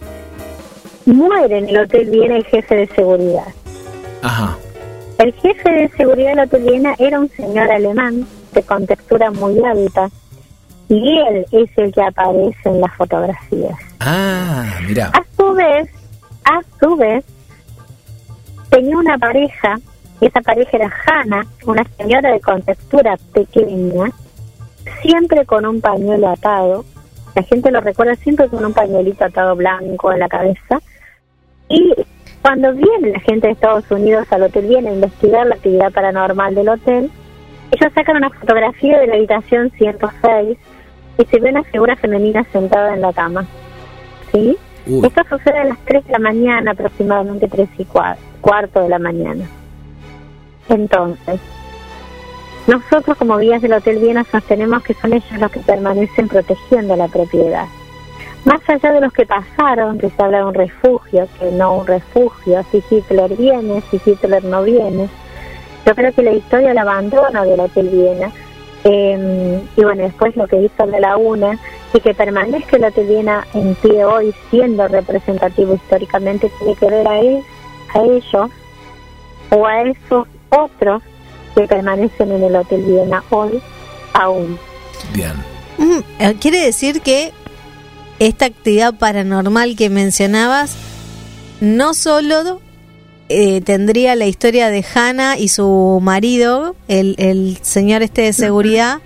[1.05, 3.47] muere en el Hotel Viena el jefe de seguridad.
[4.21, 4.57] Ajá.
[5.17, 10.09] El jefe de seguridad del Hotel Viena era un señor alemán de contextura muy alta
[10.91, 13.77] y él es el que aparece en las fotografías.
[14.01, 15.09] Ah, mira.
[15.13, 15.89] A su vez,
[16.43, 17.23] a su vez,
[18.69, 19.79] tenía una pareja,
[20.19, 24.11] y esa pareja era Hannah, una señora de contextura pequeña,
[25.01, 26.83] siempre con un pañuelo atado.
[27.35, 30.81] La gente lo recuerda siempre con un pañuelito atado blanco en la cabeza.
[31.69, 31.93] Y
[32.41, 36.53] cuando viene la gente de Estados Unidos al hotel, viene a investigar la actividad paranormal
[36.53, 37.09] del hotel,
[37.71, 40.57] ellos sacan una fotografía de la habitación 106
[41.17, 43.45] y se ve una figura femenina sentada en la cama.
[44.31, 44.57] ¿Sí?
[44.87, 45.05] Uy.
[45.05, 48.99] Esto sucede a las 3 de la mañana, aproximadamente 3 y cua- cuarto de la
[48.99, 49.45] mañana.
[50.69, 51.39] Entonces,
[52.67, 57.07] nosotros como guías del Hotel Viena sostenemos que son ellos los que permanecen protegiendo la
[57.07, 57.65] propiedad.
[58.45, 61.87] Más allá de los que pasaron, que se habla de un refugio, que no un
[61.87, 65.09] refugio, si Hitler viene, si Hitler no viene,
[65.85, 68.31] yo creo que la historia del abandono del Hotel Viena,
[68.83, 71.59] eh, y bueno, después lo que hizo la laguna,
[71.93, 77.07] y que permanezca el Hotel Viena en pie hoy siendo representativo históricamente, tiene que ver
[77.07, 77.43] a, él,
[77.93, 78.49] a ellos
[79.49, 81.01] o a esos otros
[81.55, 83.61] que permanecen en el Hotel Viena hoy
[84.13, 84.57] aún.
[85.13, 85.33] Bien.
[85.77, 87.33] Mm, eh, Quiere decir que
[88.19, 90.75] esta actividad paranormal que mencionabas
[91.59, 92.61] no solo
[93.31, 98.99] eh, tendría la historia de Hannah y su marido, el, el señor este de seguridad,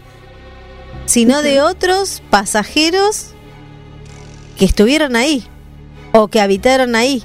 [1.05, 3.33] sino de otros pasajeros
[4.57, 5.43] que estuvieron ahí
[6.11, 7.23] o que habitaron ahí.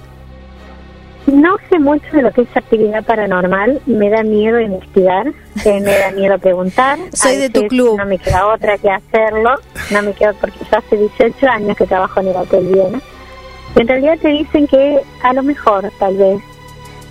[1.27, 5.29] No sé mucho de lo que es actividad paranormal, me da miedo investigar,
[5.65, 6.99] eh, me da miedo preguntar.
[7.13, 7.99] Soy de tu club.
[7.99, 9.57] No me queda otra que hacerlo,
[9.91, 13.01] no me queda porque yo hace 18 años que trabajo en el Hotel Viena.
[13.77, 16.43] En realidad te dicen que a lo mejor, tal vez,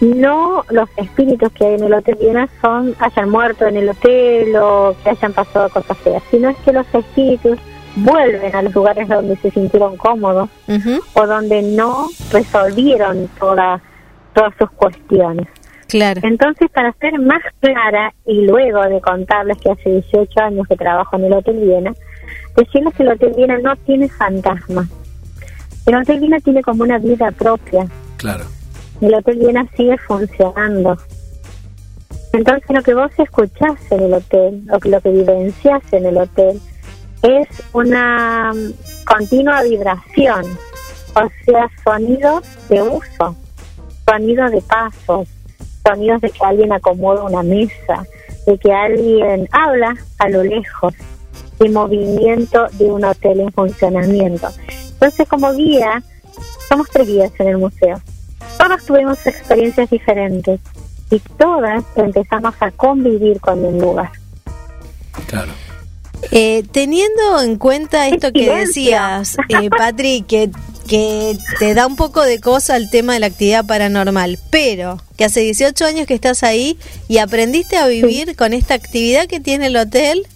[0.01, 4.55] no los espíritus que hay en el Hotel Viena son hayan muerto en el hotel
[4.55, 7.59] o que hayan pasado cosas feas, sino es que los espíritus
[7.97, 10.49] vuelven a los lugares donde se sintieron cómodos
[11.13, 13.81] o donde no resolvieron todas
[14.33, 15.47] todas sus cuestiones.
[15.87, 16.21] Claro.
[16.23, 21.17] Entonces, para ser más clara y luego de contarles que hace 18 años que trabajo
[21.17, 21.93] en el Hotel Viena,
[22.55, 24.87] decirles que el Hotel Viena no tiene fantasmas.
[25.87, 27.87] El Hotel Viena tiene como una vida propia.
[28.17, 28.45] Claro.
[29.01, 30.97] El Hotel Viena sigue funcionando.
[32.33, 36.61] Entonces, lo que vos escuchás en el hotel, o lo que vivenciás en el hotel,
[37.23, 38.73] es una mm,
[39.05, 40.45] continua vibración,
[41.15, 43.35] o sea, sonidos de uso,
[44.07, 45.27] sonidos de pasos,
[45.85, 48.05] sonidos de que alguien acomoda una mesa,
[48.45, 50.93] de que alguien habla a lo lejos,
[51.57, 54.49] de movimiento de un hotel en funcionamiento.
[54.93, 56.03] Entonces, como guía,
[56.69, 57.99] somos tres guías en el museo.
[58.59, 60.59] Todos tuvimos experiencias diferentes
[61.09, 64.11] y todas empezamos a convivir con el lugar.
[65.27, 65.53] Claro.
[66.31, 70.51] Eh, teniendo en cuenta esto que decías, eh, Patri, que,
[70.87, 75.25] que te da un poco de cosa el tema de la actividad paranormal, pero que
[75.25, 79.67] hace 18 años que estás ahí y aprendiste a vivir con esta actividad que tiene
[79.67, 80.27] el hotel,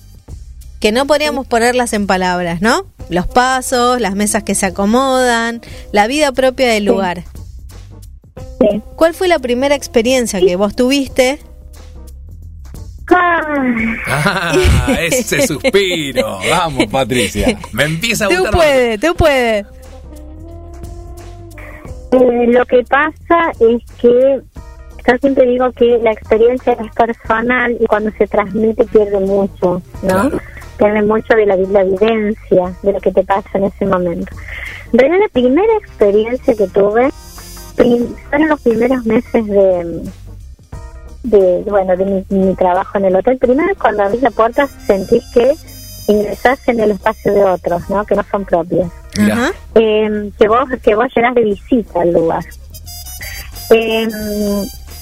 [0.79, 2.85] que no podríamos ponerlas en palabras, ¿no?
[3.09, 5.61] Los pasos, las mesas que se acomodan,
[5.91, 7.25] la vida propia del lugar.
[8.59, 8.81] Sí.
[8.95, 11.39] ¿Cuál fue la primera experiencia que vos tuviste?
[13.11, 13.41] Ah,
[14.07, 16.39] Ah, ese suspiro.
[16.49, 17.57] Vamos, Patricia.
[17.71, 18.53] Me empieza a Tú gustar.
[18.53, 19.65] puedes, tú puedes.
[22.11, 24.41] eh, lo que pasa es que
[25.05, 30.07] yo siempre digo que la experiencia es personal y cuando se transmite pierde mucho, ¿no?
[30.07, 30.39] Claro.
[30.77, 34.33] Pierde mucho de la, la evidencia de lo que te pasa en ese momento.
[34.93, 37.09] En realidad, la primera experiencia que tuve
[37.75, 40.03] fueron los primeros meses de,
[41.23, 43.37] de bueno, de mi, mi trabajo en el hotel.
[43.37, 45.53] Primero, cuando abrís la puerta, sentís que
[46.07, 48.05] ingresás en el espacio de otros, ¿no?
[48.05, 48.91] Que no son propios
[49.75, 52.43] eh, que vos que vos llegás de visita al lugar.
[53.69, 54.07] Eh,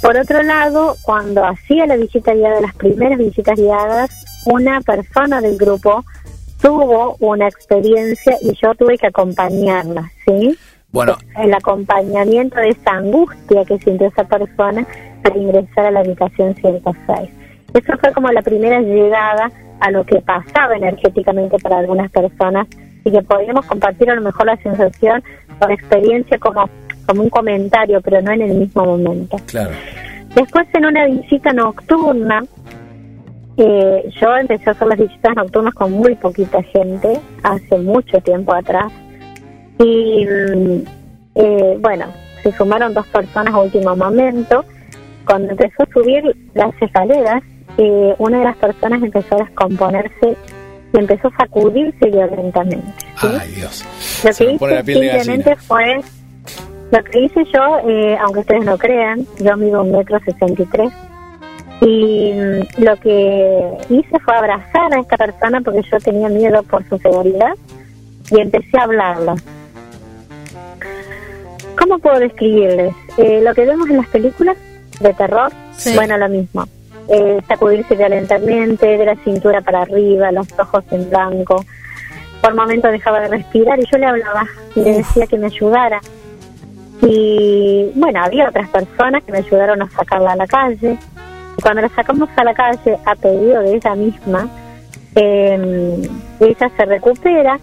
[0.02, 4.10] por otro lado, cuando hacía la visita guiada, las primeras visitas guiadas,
[4.46, 6.04] una persona del grupo
[6.62, 10.58] tuvo una experiencia y yo tuve que acompañarla, ¿sí?
[10.92, 14.86] Bueno, El acompañamiento de esa angustia que sintió esa persona
[15.24, 17.30] al ingresar a la habitación 106.
[17.74, 22.68] Eso fue como la primera llegada a lo que pasaba energéticamente para algunas personas
[23.04, 25.24] y que podíamos compartir a lo mejor la sensación
[25.60, 26.70] o la experiencia como,
[27.08, 29.38] como un comentario, pero no en el mismo momento.
[29.48, 29.72] claro.
[30.36, 32.42] Después en una visita nocturna,
[33.58, 38.54] eh, yo empecé a hacer las visitas nocturnas con muy poquita gente, hace mucho tiempo
[38.54, 38.94] atrás.
[39.84, 40.84] Y mm,
[41.36, 42.06] eh, bueno,
[42.44, 44.66] se sumaron dos personas a último momento.
[45.26, 46.24] Cuando empezó a subir
[46.54, 47.44] las escaleras,
[47.78, 50.36] eh, una de las personas empezó a descomponerse
[50.94, 52.94] y empezó a sacudirse violentamente.
[53.20, 53.28] ¿sí?
[53.40, 53.86] Ay, Dios.
[54.24, 56.02] Lo Se que hice simplemente fue,
[56.92, 60.66] lo que hice yo, eh, aunque ustedes no crean, yo mido un metro sesenta y
[60.66, 60.92] tres,
[61.82, 66.88] y mm, lo que hice fue abrazar a esta persona porque yo tenía miedo por
[66.90, 67.54] su seguridad
[68.30, 69.36] y empecé a hablarla.
[71.82, 72.94] ¿Cómo puedo describirles?
[73.18, 74.56] Eh, lo que vemos en las películas
[75.00, 75.96] de terror, Sí.
[75.96, 76.66] bueno, lo mismo.
[77.08, 81.66] Eh, sacudirse violentamente, de la cintura para arriba, los ojos en blanco.
[82.40, 86.00] Por momentos dejaba de respirar y yo le hablaba y le decía que me ayudara.
[87.02, 91.00] Y bueno, había otras personas que me ayudaron a sacarla a la calle.
[91.58, 94.48] Y cuando la sacamos a la calle a pedido de ella misma,
[95.16, 96.08] eh,
[96.40, 97.60] ella se recupera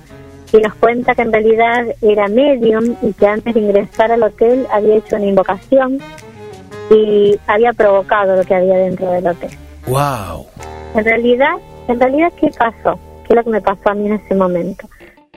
[0.53, 4.67] y nos cuenta que en realidad era medium y que antes de ingresar al hotel
[4.71, 5.99] había hecho una invocación
[6.91, 9.51] y había provocado lo que había dentro del hotel.
[9.87, 10.47] Wow.
[10.95, 11.57] En realidad,
[11.89, 12.99] en realidad, ¿qué pasó?
[13.25, 14.89] ¿Qué es lo que me pasó a mí en ese momento?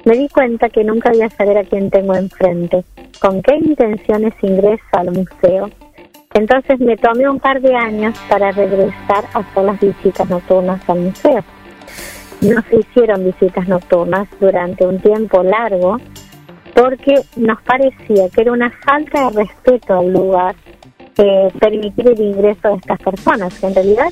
[0.05, 2.83] Me di cuenta que nunca voy a saber a quién tengo enfrente,
[3.19, 5.69] con qué intenciones ingreso al museo.
[6.33, 10.99] Entonces me tomé un par de años para regresar a hacer las visitas nocturnas al
[10.99, 11.43] museo.
[12.41, 15.97] No se hicieron visitas nocturnas durante un tiempo largo
[16.73, 20.55] porque nos parecía que era una falta de respeto al lugar
[21.17, 24.07] eh, permitir el ingreso de estas personas, que en realidad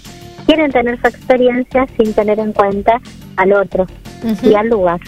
[0.45, 2.99] quieren tener su experiencia sin tener en cuenta
[3.37, 3.87] al otro
[4.43, 4.99] y al lugar.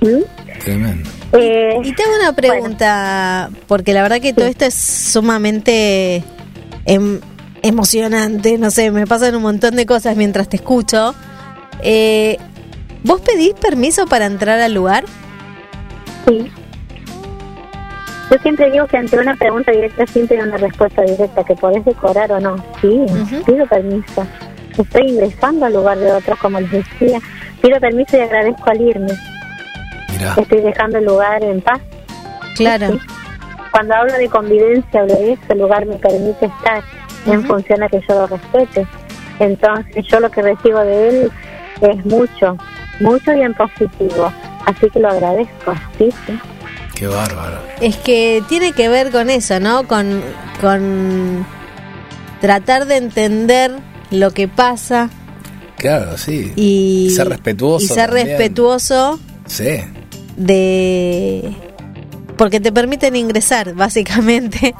[0.00, 0.58] ¿Mm?
[0.60, 1.08] Tremendo.
[1.32, 6.22] Eh, Y te hago una pregunta, porque la verdad que todo esto es sumamente
[6.84, 7.20] em-
[7.62, 11.14] emocionante, no sé, me pasan un montón de cosas mientras te escucho.
[11.82, 12.36] Eh,
[13.04, 15.04] ¿Vos pedís permiso para entrar al lugar?
[16.26, 16.50] Sí.
[18.30, 21.84] Yo siempre digo que ante una pregunta directa siempre hay una respuesta directa, que podés
[21.84, 22.56] decorar o no.
[22.80, 23.06] Sí,
[23.46, 24.26] pido permiso.
[24.76, 27.20] Estoy ingresando al lugar de otros, como les decía.
[27.62, 29.12] Pido permiso y agradezco al irme.
[30.12, 30.34] Mirá.
[30.36, 31.80] Estoy dejando el lugar en paz.
[32.56, 32.92] Claro.
[32.92, 33.00] Sí.
[33.70, 36.82] Cuando hablo de convivencia, hablo de eso, el lugar me permite estar
[37.26, 38.86] en función a que yo lo respete.
[39.38, 41.32] Entonces yo lo que recibo de él
[41.80, 42.56] es mucho,
[43.00, 44.32] mucho y en positivo.
[44.66, 46.38] Así que lo agradezco, sí, sí.
[46.94, 47.58] Qué bárbaro.
[47.80, 49.86] Es que tiene que ver con eso, ¿no?
[49.86, 50.20] Con,
[50.60, 51.46] con
[52.40, 53.72] tratar de entender
[54.10, 55.10] lo que pasa
[55.76, 56.52] Claro, sí.
[56.56, 58.26] y Ser respetuoso y ser también.
[58.28, 59.78] respetuoso Sí.
[60.36, 61.54] de
[62.36, 64.74] porque te permiten ingresar básicamente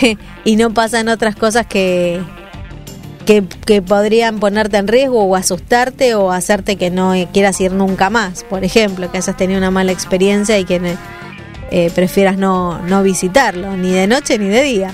[0.44, 2.20] y no pasan otras cosas que,
[3.24, 8.10] que que podrían ponerte en riesgo o asustarte o hacerte que no quieras ir nunca
[8.10, 10.80] más por ejemplo que hayas tenido una mala experiencia y que
[11.70, 14.90] eh, prefieras no no visitarlo ni de noche ni de día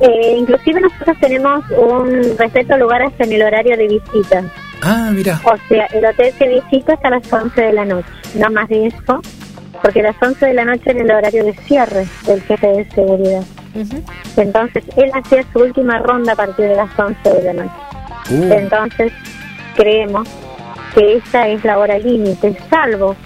[0.00, 4.44] Eh, inclusive nosotros tenemos un respeto a lugares en el horario de visita.
[4.82, 5.40] Ah, mira.
[5.44, 8.88] O sea, el hotel se visita hasta las 11 de la noche, no más de
[8.88, 9.22] eso,
[9.82, 13.42] porque las 11 de la noche es el horario de cierre del jefe de seguridad.
[14.36, 17.74] Entonces, él hacía su última ronda a partir de las 11 de la noche.
[18.30, 18.52] Uh.
[18.52, 19.12] Entonces,
[19.76, 20.28] creemos
[20.94, 23.16] que esa es la hora límite, salvo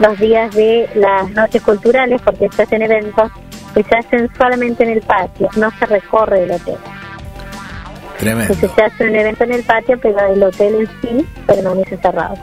[0.00, 3.30] los días de las noches culturales, porque se hacen eventos
[3.74, 6.76] que se hacen solamente en el patio, no se recorre el hotel.
[8.18, 8.52] Tremendo.
[8.52, 12.34] Entonces se hace un evento en el patio, pero el hotel en sí permanece cerrado.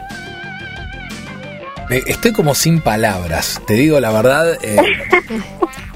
[1.90, 4.58] Estoy como sin palabras, te digo la verdad.
[4.62, 4.78] eh,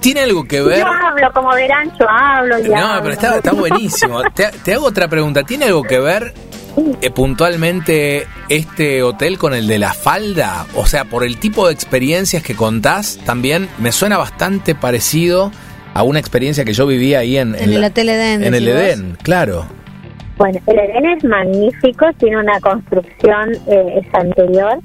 [0.00, 0.78] ¿Tiene algo que ver?
[0.80, 3.02] Yo hablo, como verán, yo hablo y No, hablo.
[3.02, 4.22] pero está, está buenísimo.
[4.34, 5.42] Te, te hago otra pregunta.
[5.42, 6.32] ¿Tiene algo que ver
[7.02, 10.66] eh, puntualmente este hotel con el de la falda?
[10.74, 15.52] O sea, por el tipo de experiencias que contás, también me suena bastante parecido
[15.92, 18.66] a una experiencia que yo vivía ahí en, En el la- Hotel Edén, En el.
[18.68, 19.66] Edén, claro.
[20.38, 24.78] Bueno, el Edén es magnífico, tiene una construcción, eh, es anterior,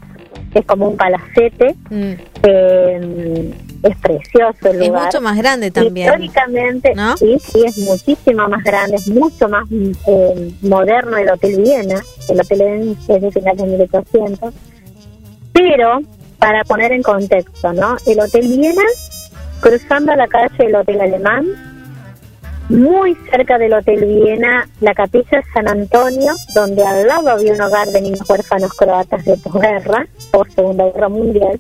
[0.54, 1.74] es como un palacete,
[2.44, 3.54] eh,
[3.90, 4.82] es precioso el Mm.
[4.82, 5.06] es lugar.
[5.06, 7.16] mucho más grande también Históricamente, ¿no?
[7.18, 12.40] sí, sí, es muchísimo más grande, es mucho más eh, moderno el Hotel Viena, el
[12.40, 14.54] Hotel Edén es de finales de 1800.
[15.54, 16.00] Pero,
[16.40, 17.96] para poner en contexto, ¿no?
[18.06, 18.84] El Hotel Viena,
[19.62, 21.46] cruzando la calle del Hotel Alemán,
[22.68, 27.88] muy cerca del Hotel Viena, la capilla San Antonio, donde al lado había un hogar
[27.90, 31.60] de niños huérfanos croatas de posguerra, por Segunda Guerra Mundial,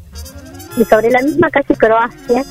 [0.78, 2.44] y sobre la misma calle Croacia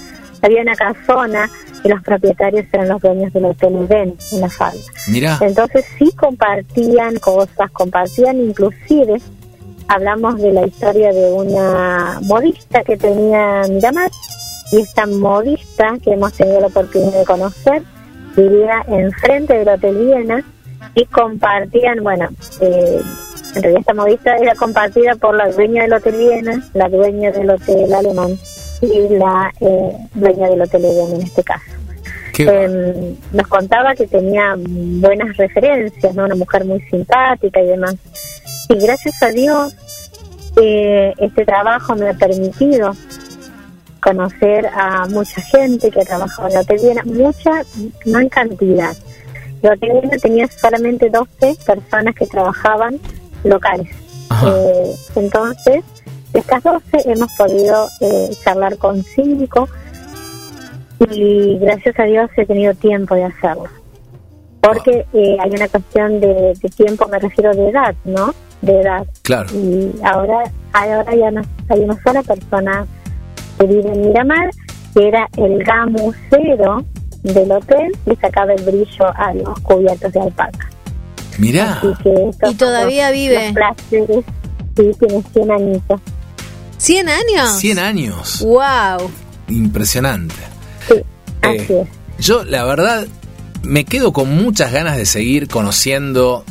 [0.43, 1.51] había una casona
[1.83, 4.83] y los propietarios eran los dueños del Hotel Edén en la falda.
[5.09, 5.39] Mirá.
[5.41, 9.21] Entonces sí compartían cosas, compartían inclusive,
[9.89, 14.11] hablamos de la historia de una modista que tenía Miramar,
[14.73, 17.83] y esta modista que hemos tenido la oportunidad de conocer,
[18.35, 20.45] vivía enfrente del Hotel Viena
[20.95, 22.29] y compartían, bueno,
[22.61, 23.01] eh,
[23.55, 27.51] en realidad esta modista era compartida por la dueña del Hotel Viena, la dueña del
[27.51, 28.39] Hotel Alemán
[28.81, 31.65] y la eh, dueña del Hotel Edén en este caso.
[32.37, 36.25] Eh, nos contaba que tenía buenas referencias, ¿no?
[36.25, 37.95] una mujer muy simpática y demás.
[38.69, 39.77] Y gracias a Dios,
[40.61, 42.93] eh, este trabajo me ha permitido
[44.01, 47.63] conocer a mucha gente que ha trabajado en la Hotel Viena, mucha,
[48.05, 48.97] no en cantidad.
[49.63, 52.99] El Hotel Viena tenía solamente 12 personas que trabajaban
[53.45, 53.89] locales.
[54.47, 55.85] Eh, entonces,
[56.33, 59.69] de estas 12 hemos podido eh, charlar con cinco
[61.11, 63.69] y gracias a Dios he tenido tiempo de hacerlo.
[64.61, 68.35] Porque eh, hay una cuestión de, de tiempo, me refiero de edad, ¿no?
[68.63, 69.07] De edad.
[69.23, 69.49] Claro.
[69.53, 72.87] Y ahora, ahora ya no, hay una sola persona
[73.59, 74.51] que vive en Miramar,
[74.95, 76.85] que era el gamusero
[77.23, 80.71] del hotel y sacaba el brillo a los cubiertos de alpaca.
[81.39, 81.81] Mirá.
[81.81, 81.89] Así
[82.51, 83.53] Y todavía vive.
[83.53, 84.25] placeres.
[84.77, 86.01] Sí, tiene 100 añitos.
[86.79, 87.59] ¿100 años?
[87.59, 88.41] 100 años.
[88.43, 89.11] ¡Wow!
[89.49, 90.35] Impresionante.
[91.43, 91.87] Así Eh,
[92.19, 93.07] Yo, la verdad,
[93.63, 96.45] me quedo con muchas ganas de seguir conociendo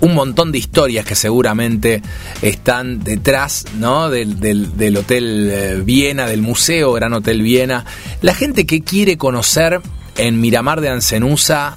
[0.00, 2.00] un montón de historias que seguramente
[2.40, 4.08] están detrás ¿no?
[4.08, 7.84] del, del- del Hotel eh, Viena, del Museo Gran Hotel Viena.
[8.22, 9.80] La gente que quiere conocer
[10.16, 11.76] en Miramar de Ancenusa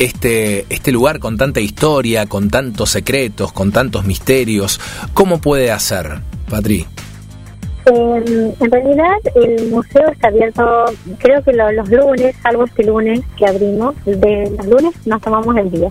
[0.00, 4.80] este, este lugar con tanta historia, con tantos secretos, con tantos misterios,
[5.14, 6.86] ¿cómo puede hacer, Patri?
[7.86, 10.84] Eh, en realidad el museo está abierto,
[11.18, 15.56] creo que lo- los lunes, salvo este lunes que abrimos, de los lunes nos tomamos
[15.56, 15.90] el día.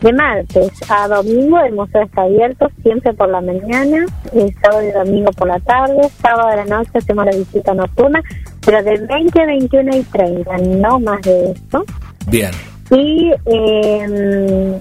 [0.00, 4.92] De martes a domingo el museo está abierto, siempre por la mañana, el sábado y
[4.92, 8.22] domingo por la tarde, sábado a la noche hacemos la visita nocturna,
[8.64, 11.84] pero de 20 a 21 y 30, no más de eso.
[12.26, 12.50] Bien.
[12.94, 14.78] Y, eh,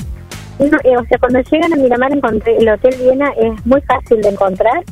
[0.59, 4.21] no, eh, o sea, cuando llegan a Miramar, encontré, el Hotel Viena es muy fácil
[4.21, 4.83] de encontrar.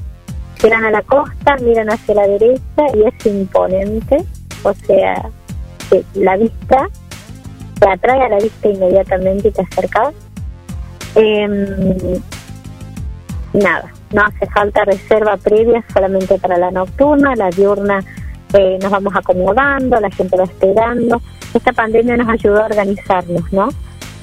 [0.61, 4.17] Llegan a la costa, miran hacia la derecha y es imponente.
[4.63, 5.29] O sea,
[5.89, 6.89] que la vista
[7.79, 10.13] te atrae a la vista inmediatamente y te acercas.
[11.15, 12.19] Em,
[13.53, 18.03] nada, no hace falta reserva previa solamente para la nocturna, la diurna
[18.53, 21.21] eh, nos vamos acomodando, la gente va esperando.
[21.53, 23.69] Esta pandemia nos ayudó a organizarnos, ¿no?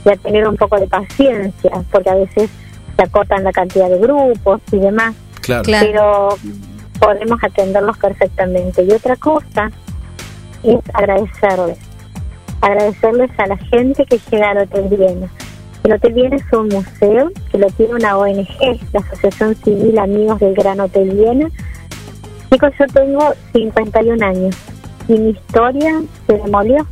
[0.05, 2.51] Y a tener un poco de paciencia, porque a veces
[2.97, 5.63] se acortan la cantidad de grupos y demás, Claro.
[5.67, 6.29] pero
[6.99, 8.83] podemos atenderlos perfectamente.
[8.83, 9.71] Y otra cosa
[10.63, 11.79] es agradecerles,
[12.61, 15.29] agradecerles a la gente que llega al Hotel Viena.
[15.85, 18.49] El Hotel Viena es un museo que lo tiene una ONG,
[18.93, 21.49] la Asociación Civil Amigos del Gran Hotel Viena.
[22.51, 24.57] Chicos, yo tengo 51 años
[25.07, 26.87] y mi historia se demolió.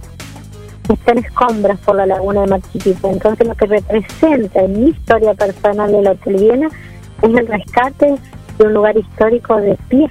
[0.89, 3.11] Está en escombros por la laguna de Mar Chiquita.
[3.11, 6.69] Entonces, lo que representa en mi historia personal del Hotel Viena
[7.23, 8.17] es el rescate
[8.59, 10.11] de un lugar histórico de pie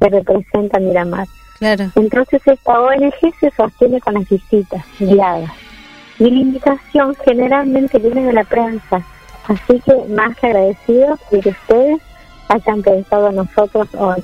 [0.00, 1.26] que representa Miramar.
[1.58, 1.90] Claro.
[1.94, 5.50] Entonces esta ONG se sostiene con las visitas guiadas.
[6.18, 9.02] Y la invitación generalmente viene de la prensa.
[9.46, 12.00] Así que más que agradecidos de que ustedes
[12.48, 14.22] hayan pensado en nosotros hoy.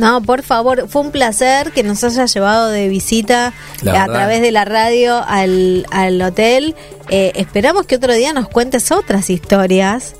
[0.00, 4.14] No, por favor, fue un placer que nos haya llevado de visita La a verdad.
[4.14, 6.74] través de la radio al, al hotel.
[7.10, 10.16] Eh, esperamos que otro día nos cuentes otras historias.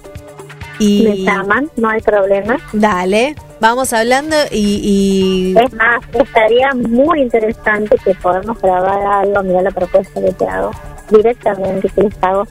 [0.78, 2.57] Me Y llaman, no hay problema.
[2.72, 9.61] dale, vamos hablando y, y Es más, estaría muy interesante que podamos grabar algo, mira
[9.62, 10.70] la propuesta que te hago,
[11.11, 12.47] directamente que les hago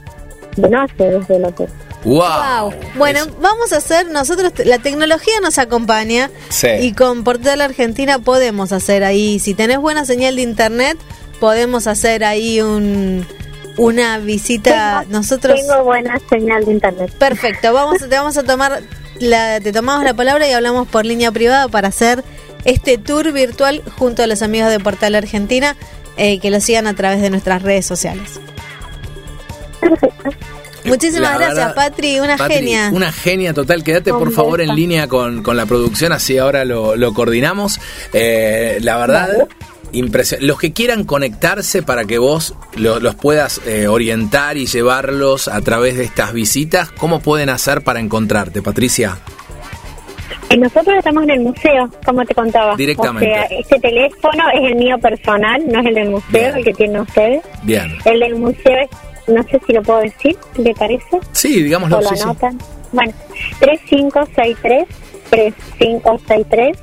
[0.56, 1.68] de noche desde el hotel.
[2.04, 2.70] ¡Wow!
[2.70, 2.74] Wow.
[2.96, 6.68] Bueno, vamos a hacer, nosotros, la tecnología nos acompaña Sí.
[6.80, 10.96] y con Portal Argentina podemos hacer ahí, si tenés buena señal de internet,
[11.40, 13.26] podemos hacer ahí un
[13.76, 15.00] una visita.
[15.02, 17.12] Tengo- nosotros Tengo buena señal de internet.
[17.18, 18.82] Perfecto, vamos, te vamos a tomar,
[19.20, 22.22] la, te tomamos la palabra y hablamos por línea privada para hacer
[22.64, 25.76] este tour virtual junto a los amigos de Portal Argentina,
[26.18, 28.38] eh, que lo sigan a través de nuestras redes sociales.
[29.80, 30.30] Perfecto.
[30.90, 32.90] Muchísimas gracias, verdad, Patri, una Patri, genia.
[32.92, 33.82] Una genia total.
[33.82, 37.80] Quédate por favor en línea con, con la producción, así ahora lo, lo coordinamos.
[38.12, 39.46] Eh, la verdad, Vale.
[39.92, 40.46] impresionante.
[40.46, 45.60] Los que quieran conectarse para que vos lo- los puedas eh, orientar y llevarlos a
[45.62, 49.18] través de estas visitas, ¿cómo pueden hacer para encontrarte, Patricia?
[50.48, 52.74] Eh, Nosotros estamos en el museo, como te contaba.
[52.76, 53.30] Directamente.
[53.30, 56.56] O sea, este teléfono es el mío personal, no es el del museo, Bien.
[56.56, 57.42] el que tienen ustedes.
[57.62, 57.96] Bien.
[58.04, 58.88] El del museo es,
[59.26, 61.18] no sé si lo puedo decir, ¿le parece?
[61.32, 61.98] Sí, digámoslo.
[61.98, 62.22] ¿O lo sí, sí.
[62.22, 62.58] anotan?
[62.92, 63.12] Bueno,
[63.60, 64.86] 3563,
[65.30, 66.78] 3563,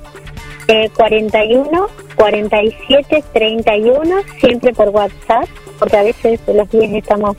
[0.67, 5.47] eh, 41, 47, 31, siempre por WhatsApp,
[5.79, 7.37] porque a veces los días estamos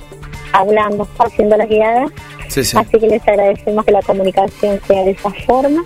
[0.52, 2.10] hablando, haciendo las guiadas.
[2.48, 2.76] Sí, sí.
[2.76, 5.82] Así que les agradecemos que la comunicación sea de esa forma.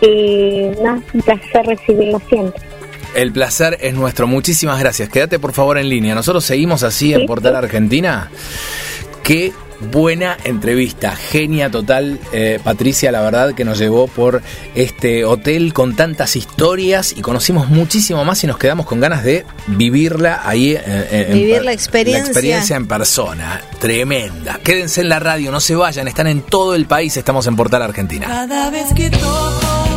[0.00, 2.67] Y no, un placer recibirlo siempre.
[3.14, 4.26] El placer es nuestro.
[4.26, 5.08] Muchísimas gracias.
[5.08, 6.14] Quédate por favor en línea.
[6.14, 7.56] Nosotros seguimos así en Portal.
[7.56, 8.30] Argentina.
[9.22, 9.52] Qué
[9.92, 11.14] buena entrevista.
[11.14, 14.42] Genia total, eh, Patricia, la verdad que nos llevó por
[14.74, 19.44] este hotel con tantas historias y conocimos muchísimo más y nos quedamos con ganas de
[19.66, 20.72] vivirla ahí.
[20.72, 22.24] eh, eh, en Vivir la experiencia.
[22.24, 23.60] La experiencia en persona.
[23.78, 24.58] Tremenda.
[24.62, 26.08] Quédense en la radio, no se vayan.
[26.08, 27.16] Están en todo el país.
[27.16, 28.26] Estamos en Portal Argentina.
[28.26, 29.87] Cada vez que toco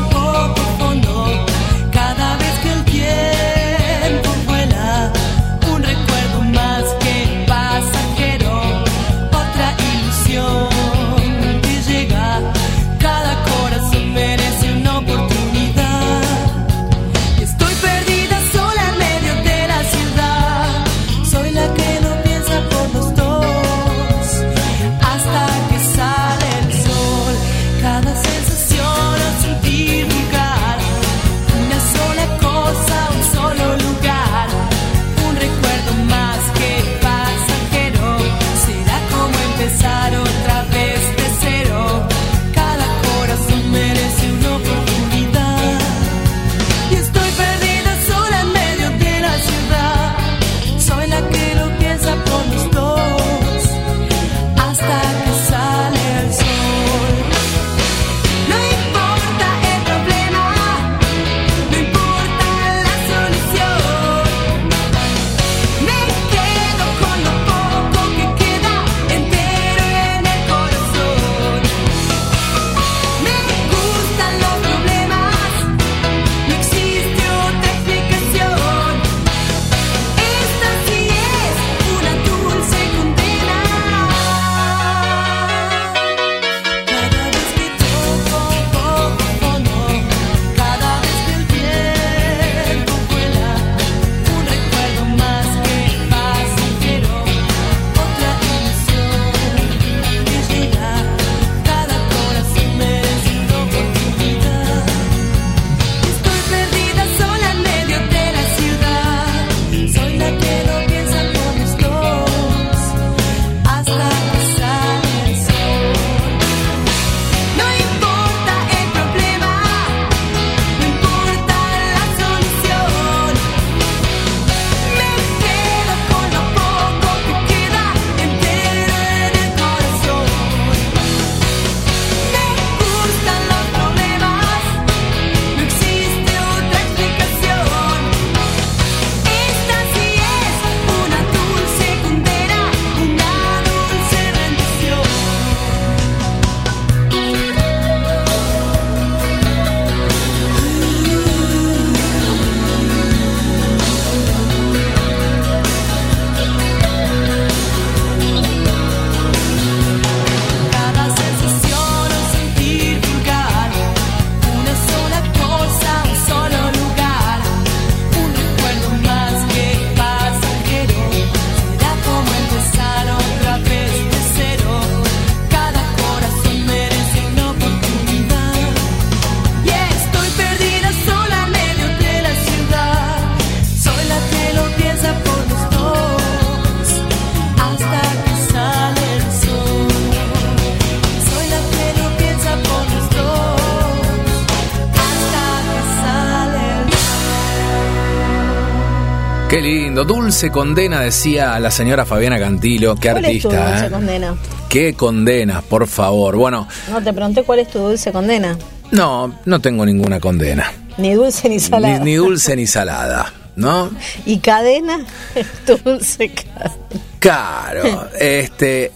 [200.31, 202.95] 11 condena, decía la señora Fabiana Cantilo.
[202.95, 203.33] Qué artista.
[203.33, 203.91] Es tu dulce ¿eh?
[203.91, 204.35] condena?
[204.69, 206.37] Qué condena, por favor.
[206.37, 206.69] Bueno.
[206.89, 208.57] No, te pregunté cuál es tu dulce condena.
[208.91, 210.71] No, no tengo ninguna condena.
[210.97, 211.99] Ni dulce ni salada.
[211.99, 213.91] Ni, ni dulce ni salada, ¿no?
[214.25, 215.05] ¿Y cadena?
[215.65, 216.77] tu dulce cadena.
[217.19, 218.07] Claro.
[218.17, 218.93] Este,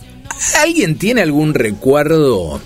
[0.61, 2.61] ¿Alguien tiene algún recuerdo?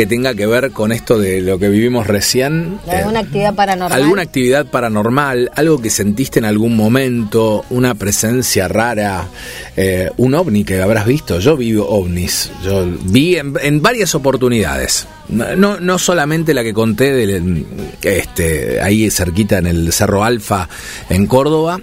[0.00, 2.78] Que tenga que ver con esto de lo que vivimos recién?
[2.88, 4.00] ¿Alguna Eh, actividad paranormal?
[4.02, 5.50] ¿Alguna actividad paranormal?
[5.54, 7.66] ¿Algo que sentiste en algún momento?
[7.68, 9.28] ¿Una presencia rara?
[9.76, 11.38] eh, ¿Un ovni que habrás visto?
[11.38, 12.50] Yo vi ovnis.
[12.64, 15.06] Yo vi en, en varias oportunidades.
[15.28, 17.66] No, no solamente la que conté del,
[18.00, 20.66] este, ahí cerquita en el Cerro Alfa
[21.10, 21.78] en Córdoba,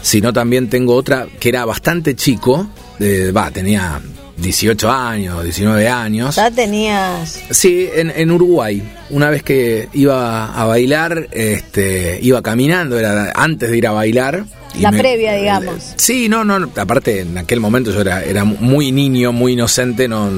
[0.00, 2.68] sino también tengo otra que era bastante chico.
[3.00, 4.00] eh, Va, tenía
[4.38, 6.36] 18 años, 19 años.
[6.36, 7.40] Ya tenías...
[7.50, 8.82] Sí, en, en Uruguay.
[9.10, 14.44] Una vez que iba a bailar, este, iba caminando, era antes de ir a bailar.
[14.80, 15.94] La previa, digamos.
[15.96, 20.30] Sí, no, no, aparte en aquel momento yo era, era muy niño, muy inocente, no,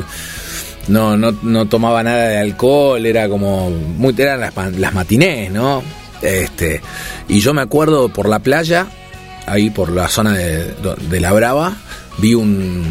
[0.89, 5.83] no, no, no tomaba nada de alcohol, era como, muy, eran las, las matinés, ¿no?
[6.23, 6.81] Este,
[7.29, 8.87] y yo me acuerdo por la playa,
[9.47, 10.73] ahí por la zona de,
[11.11, 11.77] de La Brava,
[12.19, 12.85] vi un,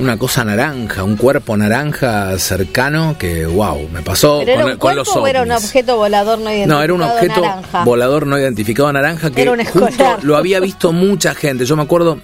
[0.00, 4.78] una cosa naranja, un cuerpo naranja cercano que, wow, me pasó ¿Pero era con, un
[4.78, 7.84] con los o era un objeto volador no identificado No, era un objeto naranja?
[7.84, 11.64] volador no identificado naranja que Era un justo lo había visto mucha gente.
[11.66, 12.18] Yo me acuerdo,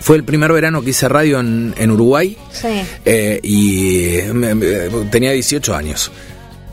[0.00, 2.68] fue el primer verano que hice radio en, en Uruguay Sí.
[3.04, 6.10] eh, y me- me- tenía 18 años.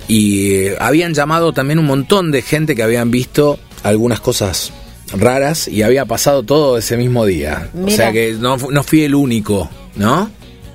[0.07, 4.71] Y habían llamado también un montón de gente que habían visto algunas cosas
[5.13, 7.69] raras y había pasado todo ese mismo día.
[7.85, 10.29] O sea que no, no fui el único, ¿no?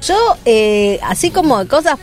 [0.07, 1.99] Yo, eh, así como de cosas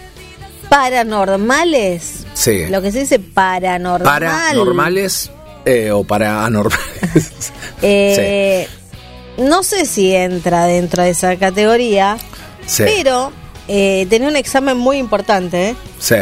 [0.70, 2.68] paranormales, Sí.
[2.70, 4.06] lo que se dice paranormal.
[4.22, 5.30] Paranormales
[5.66, 7.52] eh, o para anormales.
[7.82, 8.68] eh,
[9.38, 12.18] No sé si entra dentro de esa categoría,
[12.66, 12.84] Sí.
[12.86, 13.32] pero
[13.68, 15.76] eh, tenía un examen muy importante.
[16.00, 16.16] Sí.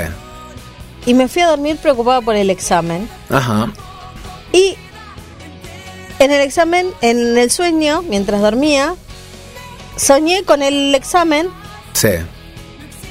[1.05, 3.07] y me fui a dormir preocupada por el examen.
[3.29, 3.71] Ajá.
[4.51, 4.75] Y
[6.19, 8.95] en el examen, en el sueño, mientras dormía,
[9.97, 11.49] soñé con el examen,
[11.93, 12.09] Sí.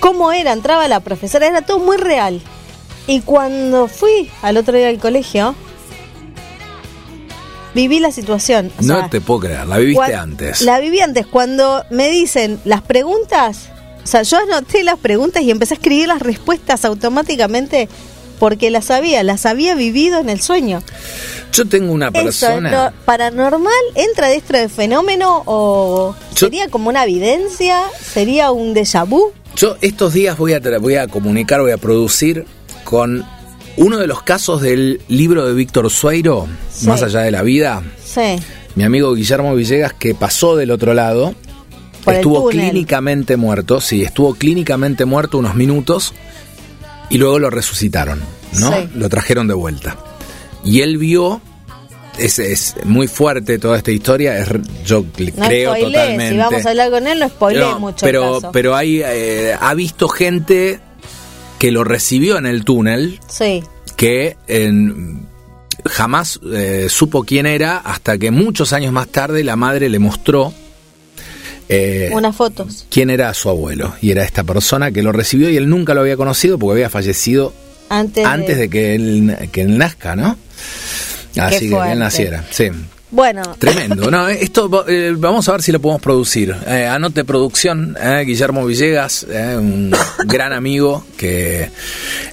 [0.00, 2.40] cómo era, entraba la profesora, era todo muy real.
[3.06, 5.54] Y cuando fui al otro día al colegio,
[7.74, 8.72] viví la situación.
[8.78, 10.62] O no sea, te puedo creer, la viviste antes.
[10.62, 11.26] La viví antes.
[11.26, 13.68] Cuando me dicen las preguntas,
[14.02, 17.88] o sea, yo anoté las preguntas y empecé a escribir las respuestas automáticamente
[18.38, 20.82] porque las sabía, las había vivido en el sueño.
[21.52, 22.70] Yo tengo una Eso, persona.
[22.70, 29.06] lo paranormal entra dentro de fenómeno o Yo- sería como una evidencia, sería un déjà
[29.08, 29.32] vu.
[29.56, 32.44] Yo estos días voy a, voy a comunicar, voy a producir
[32.84, 33.24] con
[33.78, 36.86] uno de los casos del libro de Víctor Sueiro, Sí.
[36.88, 37.82] Más allá de la vida.
[38.04, 38.36] Sí.
[38.74, 41.34] Mi amigo Guillermo Villegas, que pasó del otro lado,
[42.04, 46.12] Por estuvo clínicamente muerto, sí, estuvo clínicamente muerto unos minutos
[47.10, 48.20] y luego lo resucitaron,
[48.58, 48.72] ¿no?
[48.72, 48.88] Sí.
[48.94, 49.96] Lo trajeron de vuelta.
[50.64, 51.40] Y él vio,
[52.18, 54.48] es, es muy fuerte toda esta historia, es,
[54.84, 55.02] yo
[55.36, 56.30] No creo totalmente.
[56.30, 58.52] si vamos a hablar con él, no spoileé No, mucho pero, caso.
[58.52, 60.80] pero hay, eh, ha visto gente
[61.58, 63.62] que lo recibió en el túnel Sí.
[63.96, 65.26] que en-
[65.84, 70.52] jamás eh, supo quién era hasta que muchos años más tarde la madre le mostró
[71.68, 72.86] eh, Unas fotos.
[72.90, 76.00] quién era su abuelo y era esta persona que lo recibió y él nunca lo
[76.00, 77.52] había conocido porque había fallecido
[77.88, 80.36] Antes, antes de que él, que él nazca, ¿no?
[81.36, 82.70] Así que, él naciera, sí.
[83.10, 84.28] Bueno, Tremendo, ¿no?
[84.28, 86.54] Esto eh, vamos a ver si lo podemos producir.
[86.66, 89.26] Eh, anote producción, eh, Guillermo Villegas,
[89.58, 89.94] un
[90.26, 91.70] gran amigo que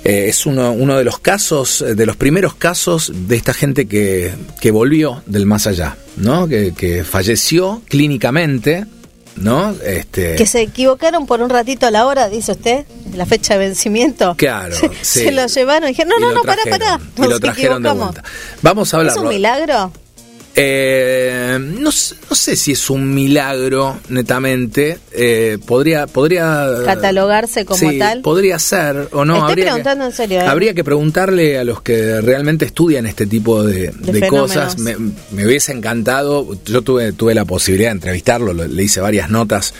[0.04, 4.72] es uno, uno de los casos, de los primeros casos de esta gente que, que
[4.72, 6.48] volvió del más allá, ¿no?
[6.48, 8.86] Que, que falleció clínicamente,
[9.36, 9.72] ¿no?
[9.84, 13.60] Este, que se equivocaron por un ratito a la hora, dice usted, la fecha de
[13.68, 14.36] vencimiento.
[14.38, 15.20] Claro, Se, sí.
[15.26, 17.00] se lo llevaron y dijeron, no, y no, no, pará, trajeron, pará.
[17.18, 18.14] Y lo nos trajeron de equivocamos.
[18.16, 18.30] vuelta.
[18.62, 19.22] Vamos a ¿Es hablarlo.
[19.24, 19.92] un milagro?
[20.56, 25.00] Eh, no, no sé si es un milagro, netamente.
[25.12, 26.68] Eh, podría, podría.
[26.86, 28.22] Catalogarse como sí, tal.
[28.22, 29.36] Podría ser o no.
[29.36, 30.46] Estoy habría preguntando que, en serio, ¿eh?
[30.46, 34.42] Habría que preguntarle a los que realmente estudian este tipo de, De de fenómenos.
[34.52, 34.78] cosas.
[34.80, 34.96] Me,
[35.32, 36.48] me hubiese encantado.
[36.66, 39.74] Yo tuve, tuve la posibilidad de entrevistarlo, lo- le hice varias notas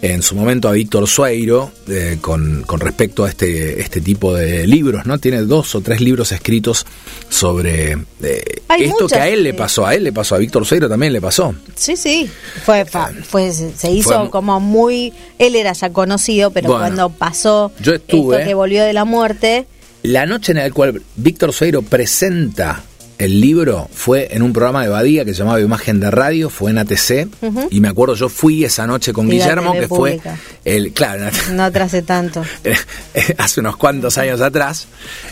[0.00, 4.66] en su momento a Víctor Sueiro eh, con, con respecto a este, este tipo de
[4.66, 5.18] libros, ¿no?
[5.18, 6.86] Tiene dos o tres libros escritos
[7.28, 7.92] sobre
[8.22, 10.88] eh, esto muchas, que a él le pasó, a él le pasó, a Víctor Sueiro
[10.88, 11.54] también le pasó.
[11.74, 12.30] Sí, sí.
[12.64, 15.12] Fue, fa- fue, se hizo Fue como muy.
[15.38, 19.04] Él era ya conocido, pero Bueno, cuando pasó yo estuve- esto que volvió de la
[19.04, 19.66] muerte,
[20.04, 22.84] La noche en la cual Víctor Sueiro presenta
[23.18, 26.70] el libro fue en un programa de Badía que se llamaba Imagen de Radio, fue
[26.70, 27.28] en ATC,
[27.70, 30.20] y me acuerdo, yo fui esa noche con Y Guillermo, que fue
[30.64, 32.44] el, claro, No trace tanto.
[33.38, 34.86] hace unos cuantos años atrás.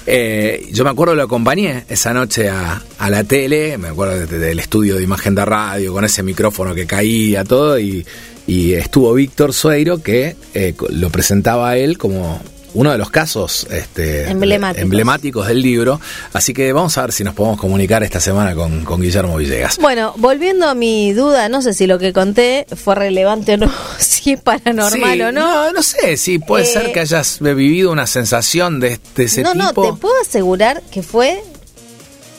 [0.06, 4.38] Eh, yo me acuerdo lo acompañé esa noche a, a la tele, me acuerdo de-
[4.38, 8.04] del estudio de imagen de radio, con ese micrófono que caía, todo, y,
[8.46, 12.40] y estuvo Víctor Sueiro, que eh, lo presentaba a él como
[12.76, 14.82] uno de los casos este, Emblemáticos.
[14.82, 16.00] emblemáticos del libro.
[16.32, 19.78] Así que vamos a ver si nos podemos comunicar esta semana con, con Guillermo Villegas.
[19.78, 23.72] Bueno, volviendo a mi duda, no sé si lo que conté fue relevante o no,
[23.98, 25.66] si es paranormal Sí, o no.
[25.66, 29.42] No, no sé, sí, puede Eh, ser que hayas vivido una sensación de, de ese
[29.42, 29.92] no, no, tipo.
[29.94, 31.42] te puedo asegurar que fue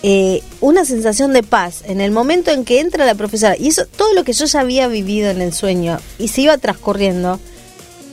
[0.03, 3.55] eh, una sensación de paz en el momento en que entra la profesora.
[3.57, 6.57] Y eso, todo lo que yo ya había vivido en el sueño y se iba
[6.57, 7.39] transcurriendo,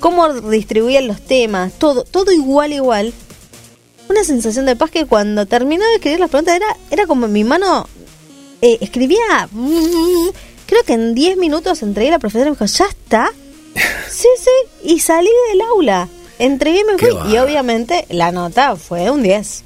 [0.05, 3.15] cómo distribuían los temas, todo, todo igual, igual.
[4.11, 7.43] Una sensación de paz que cuando terminaba de escribir las preguntas era, era como mi
[7.43, 7.89] mano
[8.61, 9.49] eh, escribía.
[10.67, 13.31] Creo que en 10 minutos entregué a la profesora y me dijo, ¿ya está?
[14.11, 16.07] Sí, sí, y salí del aula.
[16.39, 17.33] Entregué y me fui.
[17.33, 19.65] Y obviamente la nota fue un 10.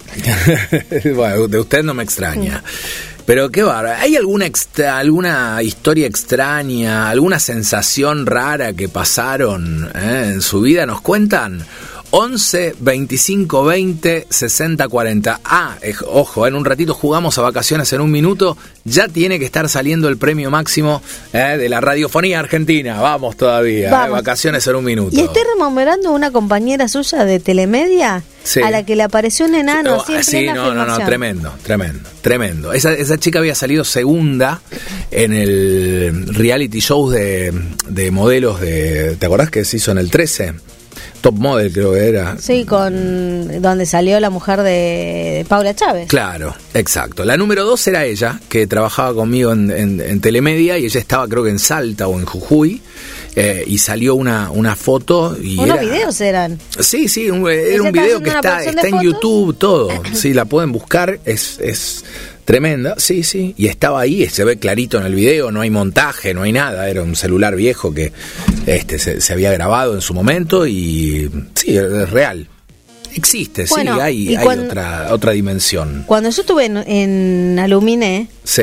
[1.17, 2.63] bueno, de usted no me extraña.
[3.29, 3.95] Pero qué bárbaro.
[4.01, 10.87] ¿Hay alguna extra- alguna historia extraña, alguna sensación rara que pasaron eh, en su vida?
[10.87, 11.63] ¿Nos cuentan?
[12.11, 15.41] 11 25 20 60 40.
[15.45, 18.57] Ah, eh, ojo, en un ratito jugamos a vacaciones en un minuto.
[18.85, 21.03] Ya tiene que estar saliendo el premio máximo
[21.33, 23.01] eh, de la radiofonía argentina.
[23.01, 24.07] Vamos todavía.
[24.07, 25.15] eh, vacaciones en un minuto.
[25.17, 28.63] Y estoy rememorando una compañera suya de Telemedia Sí.
[28.63, 32.73] a la que le apareció un enano No, sí, no, no, no, tremendo, tremendo, tremendo.
[32.73, 34.63] Esa, esa chica había salido segunda
[35.11, 37.53] en el reality show de,
[37.91, 39.17] de modelos de.
[39.17, 40.55] ¿Te acordás que se hizo en el 13?
[41.21, 42.37] Top Model creo que era.
[42.39, 46.09] Sí, con donde salió la mujer de Paula Chávez.
[46.09, 47.25] Claro, exacto.
[47.25, 51.27] La número dos era ella, que trabajaba conmigo en, en- en Telemedia y ella estaba
[51.29, 52.81] creo que en Salta o en Jujuy
[53.37, 56.59] eh, y salió una, una foto y Unos era- videos eran.
[56.79, 59.03] Sí, sí, un, era un video que está, está en fotos.
[59.05, 59.89] YouTube, todo.
[60.13, 62.05] Sí, la pueden buscar, es, es
[62.49, 62.95] tremenda.
[62.97, 66.43] Sí, sí, y estaba ahí, se ve clarito en el video, no hay montaje, no
[66.43, 66.89] hay nada.
[66.89, 68.11] Era un celular viejo que
[68.67, 72.49] este, se, se había grabado en su momento y sí, es real.
[73.15, 76.05] Existe, Bueno, sí, hay, hay otra, otra dimensión.
[76.07, 78.63] Cuando yo estuve en, en Aluminé, Sí,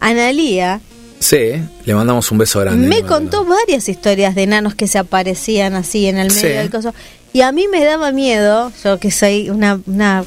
[0.00, 0.80] Analía
[1.20, 1.52] sí,
[1.84, 2.88] le mandamos un beso grande.
[2.88, 6.48] me contó varias historias de enanos que se aparecían así en el medio Sí.
[6.48, 6.92] del coso.
[7.32, 10.24] Y a mí me daba miedo, yo que soy una, una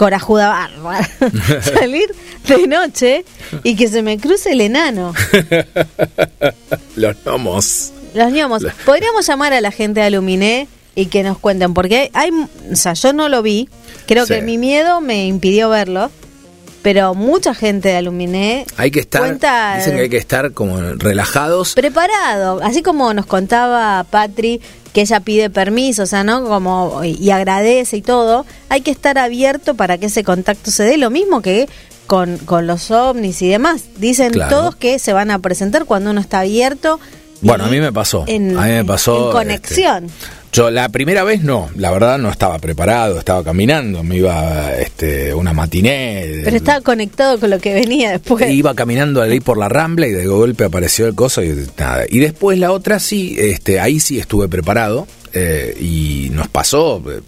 [0.00, 1.06] corajuda bárbara,
[1.62, 2.08] salir
[2.48, 3.24] de noche
[3.64, 5.12] y que se me cruce el enano.
[6.96, 7.92] Los gnomos.
[8.14, 8.62] Los.
[8.62, 12.76] La- Podríamos llamar a la gente de Aluminé y que nos cuenten, porque hay, o
[12.76, 13.68] sea, yo no lo vi,
[14.06, 14.34] creo Sí.
[14.34, 16.10] que mi miedo me impidió verlo,
[16.82, 20.80] pero mucha gente de Aluminé Hay que estar, Cuenta- dicen que hay que estar como
[20.80, 21.74] relajados.
[21.74, 24.60] preparado, así como nos contaba Patri
[24.92, 26.44] que ella pide permiso, o sea, ¿no?
[26.44, 30.96] Como y agradece y todo, hay que estar abierto para que ese contacto se dé,
[30.96, 31.68] lo mismo que
[32.06, 33.82] con, con los ovnis y demás.
[33.98, 34.50] Dicen Claro.
[34.56, 36.98] todos que se van a presentar cuando uno está abierto.
[37.40, 38.24] Bueno, a mí me pasó.
[38.26, 39.26] En, a mí me pasó.
[39.26, 40.04] En conexión.
[40.06, 44.72] este, yo la primera vez no, la verdad no estaba preparado, estaba caminando, me iba
[44.72, 46.40] este, una matiné.
[46.42, 48.50] Pero estaba conectado con lo que venía después.
[48.50, 52.04] Iba caminando ahí por la rambla y de golpe apareció el coso y nada.
[52.08, 57.20] Y después la otra sí, este, ahí sí estuve preparado eh, y nos pasó, eh,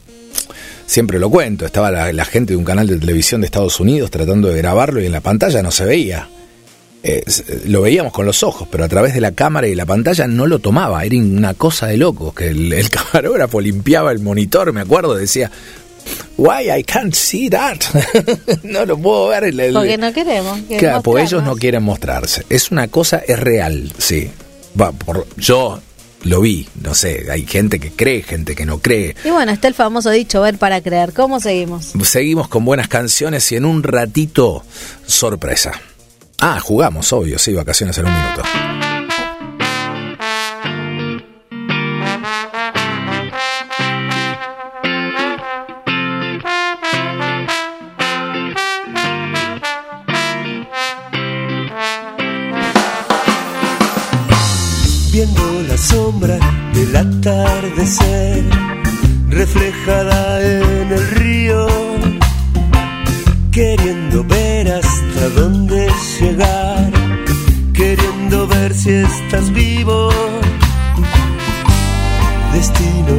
[0.87, 4.11] siempre lo cuento, estaba la, la gente de un canal de televisión de Estados Unidos
[4.11, 6.29] tratando de grabarlo y en la pantalla no se veía.
[7.05, 7.25] Eh,
[7.67, 10.47] lo veíamos con los ojos, pero a través de la cámara y la pantalla no
[10.47, 11.05] lo tomaba.
[11.05, 12.33] Era una cosa de loco.
[12.35, 15.51] Que el, el camarógrafo limpiaba el monitor, me acuerdo, decía,
[16.37, 17.79] Why I can't see that?
[18.63, 19.45] no lo puedo ver.
[19.45, 20.59] el- el- Porque no queremos.
[20.79, 22.45] Claro, porque ellos no quieren mostrarse.
[22.49, 24.31] Es una cosa, es real, sí.
[24.81, 25.81] Va, por, yo
[26.25, 29.15] lo vi, no sé, hay gente que cree, gente que no cree.
[29.25, 31.13] Y bueno, está el famoso dicho, ver para creer.
[31.13, 31.93] ¿Cómo seguimos?
[32.05, 34.65] Seguimos con buenas canciones y en un ratito,
[35.07, 35.73] sorpresa.
[36.45, 38.43] Ah, jugamos, obvio, sí, vacaciones en un minuto.
[55.13, 56.39] viendo la sombra
[56.75, 58.43] del atardecer
[59.29, 61.67] reflejada en el río,
[63.53, 65.82] queriendo ver hasta dónde
[69.01, 70.11] estás vivo.
[72.53, 73.15] Destino,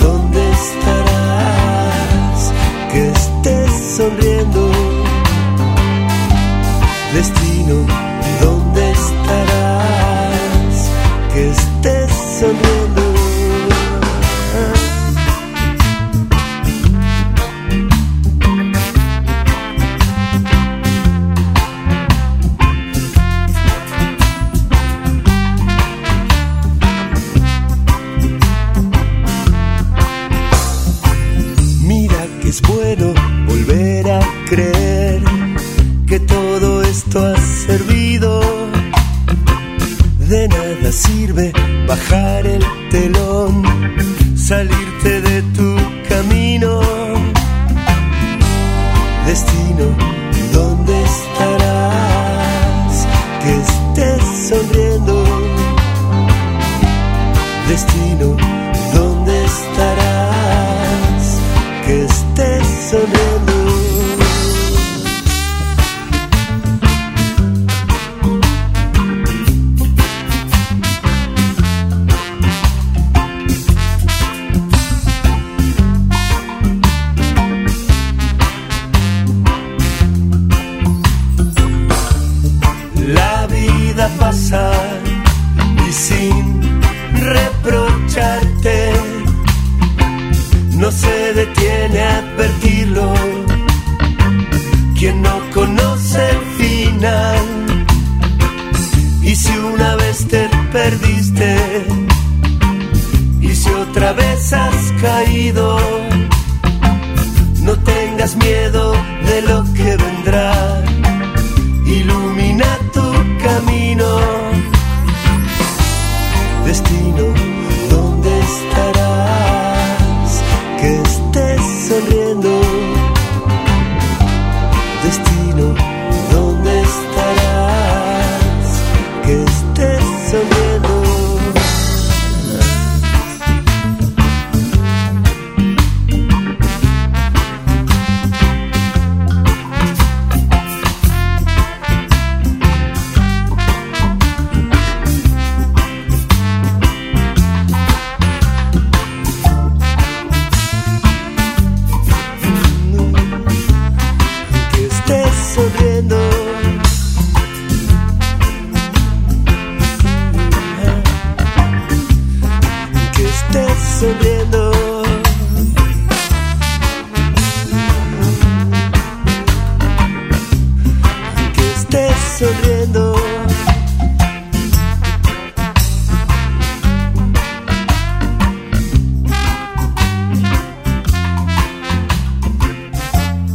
[0.00, 2.52] ¿dónde estarás?
[2.90, 4.70] Que estés sonriendo
[7.12, 7.86] Destino,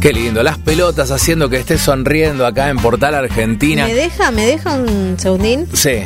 [0.08, 3.86] Qué lindo, las pelotas haciendo que estés sonriendo acá en Portal Argentina.
[3.86, 5.68] ¿Me deja, me deja un segundín?
[5.74, 6.00] Sí.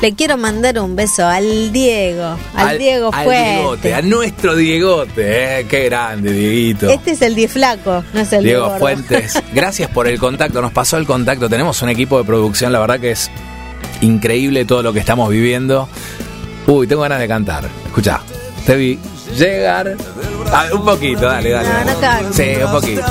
[0.00, 3.54] Le quiero mandar un beso al Diego, al, Diego al Fuente.
[3.54, 6.88] Diegote, a nuestro Diegote, eh, qué grande, Dieguito.
[6.88, 8.78] Este es el Die Flaco, no es el Die Diego Gordo.
[8.78, 12.78] Fuentes, gracias por el contacto, nos pasó el contacto, tenemos un equipo de producción, la
[12.78, 13.28] verdad que es
[14.02, 15.88] increíble todo lo que estamos viviendo.
[16.68, 17.68] Uy, tengo ganas de cantar.
[17.86, 18.20] Escucha,
[18.64, 19.00] te vi
[19.36, 19.96] llegar.
[20.52, 21.68] Ah, un poquito, dale, dale.
[21.68, 22.32] No, no.
[22.32, 23.02] Sí, un poquito.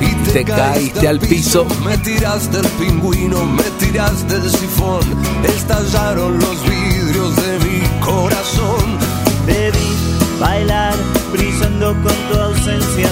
[0.00, 1.66] y Te caíste al piso.
[1.84, 5.02] Me tiraste el pingüino, me tiraste el sifón,
[5.44, 8.98] estallaron los vidrios de mi corazón.
[9.46, 9.96] Debí
[10.38, 10.94] bailar
[11.32, 13.08] brillando con tu ausencia.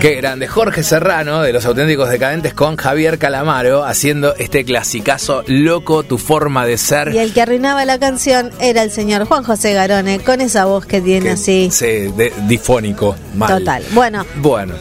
[0.00, 0.48] Qué grande.
[0.48, 6.64] Jorge Serrano, de los auténticos decadentes, con Javier Calamaro, haciendo este clasicazo Loco, tu forma
[6.64, 7.14] de ser.
[7.14, 10.86] Y el que arruinaba la canción era el señor Juan José Garone, con esa voz
[10.86, 11.68] que tiene así.
[11.70, 13.14] Sí, de- difónico.
[13.34, 13.58] Mal.
[13.58, 13.84] Total.
[13.92, 14.74] Bueno, Bueno,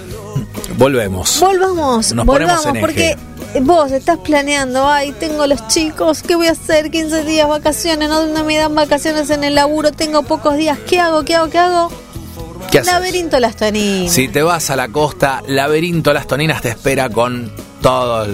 [0.78, 1.38] volvemos.
[1.42, 3.18] volvamos, Nos volvamos, en porque
[3.62, 6.90] vos estás planeando, ay, tengo los chicos, ¿qué voy a hacer?
[6.92, 11.00] 15 días vacaciones, no, no me dan vacaciones en el laburo, tengo pocos días, ¿qué
[11.02, 11.26] hago?
[11.26, 11.50] ¿Qué hago?
[11.50, 11.92] ¿Qué hago?
[12.72, 12.94] ¿Qué haces?
[12.94, 14.14] Laberinto Las Toninas.
[14.14, 17.52] Si te vas a la costa, Laberinto Las Toninas te espera con
[17.82, 18.28] todos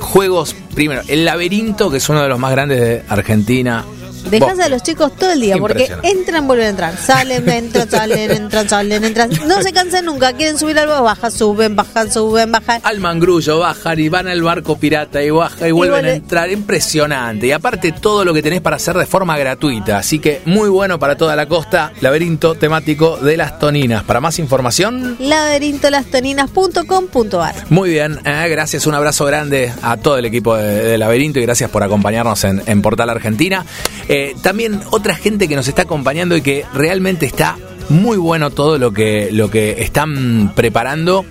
[0.00, 0.56] juegos.
[0.74, 3.84] Primero, el laberinto, que es uno de los más grandes de Argentina.
[4.24, 7.90] Dejás Vos- a los chicos todo el día porque entran, vuelven a entrar, salen, entran,
[7.90, 9.30] salen, entran, salen, entran.
[9.46, 12.80] No se cansan nunca, quieren subir al barco, bajan, suben, bajan, suben, bajan.
[12.84, 16.50] al mangrullo, bajan y van al barco pirata y bajan y vuelven vuelve- a entrar.
[16.50, 17.46] Impresionante.
[17.46, 19.98] Y aparte todo lo que tenés para hacer de forma gratuita.
[19.98, 21.92] Así que muy bueno para toda la costa.
[22.00, 24.04] Laberinto temático de las toninas.
[24.04, 28.18] Para más información, laberintolastoninas.com.ar muy bien.
[28.24, 31.82] eh, gracias, un abrazo grande a todo el equipo de, de Laberinto y gracias por
[31.82, 33.64] acompañarnos en, en Portal Argentina.
[34.12, 37.56] Eh, también otra gente que nos está acompañando y que realmente está
[37.88, 41.24] muy bueno todo lo que, lo que están preparando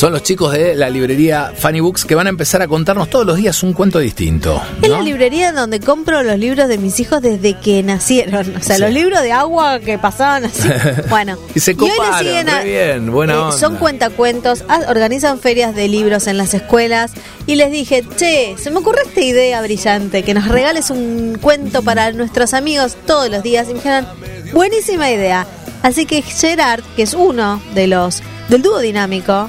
[0.00, 3.26] Son los chicos de la librería Funny Books que van a empezar a contarnos todos
[3.26, 4.58] los días un cuento distinto.
[4.80, 8.56] Es la librería donde compro los libros de mis hijos desde que nacieron.
[8.56, 8.80] O sea, Sí.
[8.80, 10.66] los libros de agua que pasaban así.
[11.10, 13.58] Bueno, Y se hoy le coparon, siguen a- bien, buena eh, onda.
[13.58, 17.12] Son cuentacuentos, organizan ferias de libros en las escuelas.
[17.46, 21.82] Y les dije, che, se me ocurrió esta idea brillante, que nos regales un cuento
[21.82, 23.66] para nuestros amigos todos los días.
[23.68, 24.06] Y me dijeron,
[24.54, 25.46] buenísima idea.
[25.82, 29.48] Así que Gerard, que es uno de los del dúo dinámico,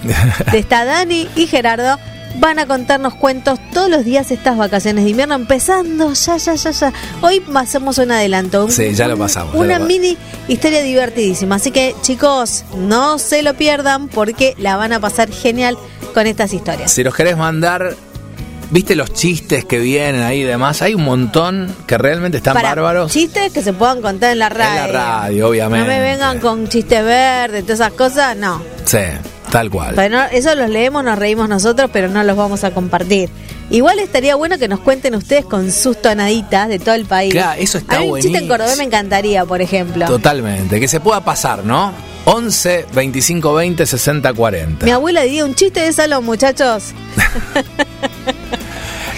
[0.52, 1.98] de esta Dani y Gerardo,
[2.40, 6.72] van a contarnos cuentos todos los días estas vacaciones de invierno, empezando ya, ya, ya,
[6.72, 6.94] ya.
[7.22, 8.66] Hoy hacemos un adelanto.
[8.66, 10.18] un- Sí, ya lo pasamos, ya Una lo mini
[10.48, 11.56] historia divertidísima.
[11.56, 15.78] Así que, chicos, no se lo pierdan porque la van a pasar genial
[16.14, 16.92] con estas historias.
[16.92, 17.96] Si los querés mandar,
[18.72, 22.70] viste los chistes que vienen ahí y demás, hay un montón que realmente están Para
[22.70, 23.12] bárbaros.
[23.12, 24.82] Chistes que se puedan contar en la En radio.
[24.82, 24.88] la
[25.22, 25.88] radio, obviamente.
[25.88, 28.62] No me vengan con chistes verdes, todas esas cosas, no.
[28.86, 28.98] Sí,
[29.52, 29.94] tal cual.
[29.96, 33.30] Pero no- eso los leemos, nos reímos nosotros, pero no los vamos a compartir.
[33.70, 37.32] Igual estaría bueno que nos cuenten ustedes con sus tonaditas de todo el país.
[37.32, 40.06] Claro, eso está mí un chiste en cordobés me encantaría, por ejemplo.
[40.08, 41.94] Totalmente, que se pueda pasar, ¿no?
[42.26, 44.86] 11 25 20 60 40.
[44.86, 46.92] Mi abuela diría un chiste de salón, muchachos.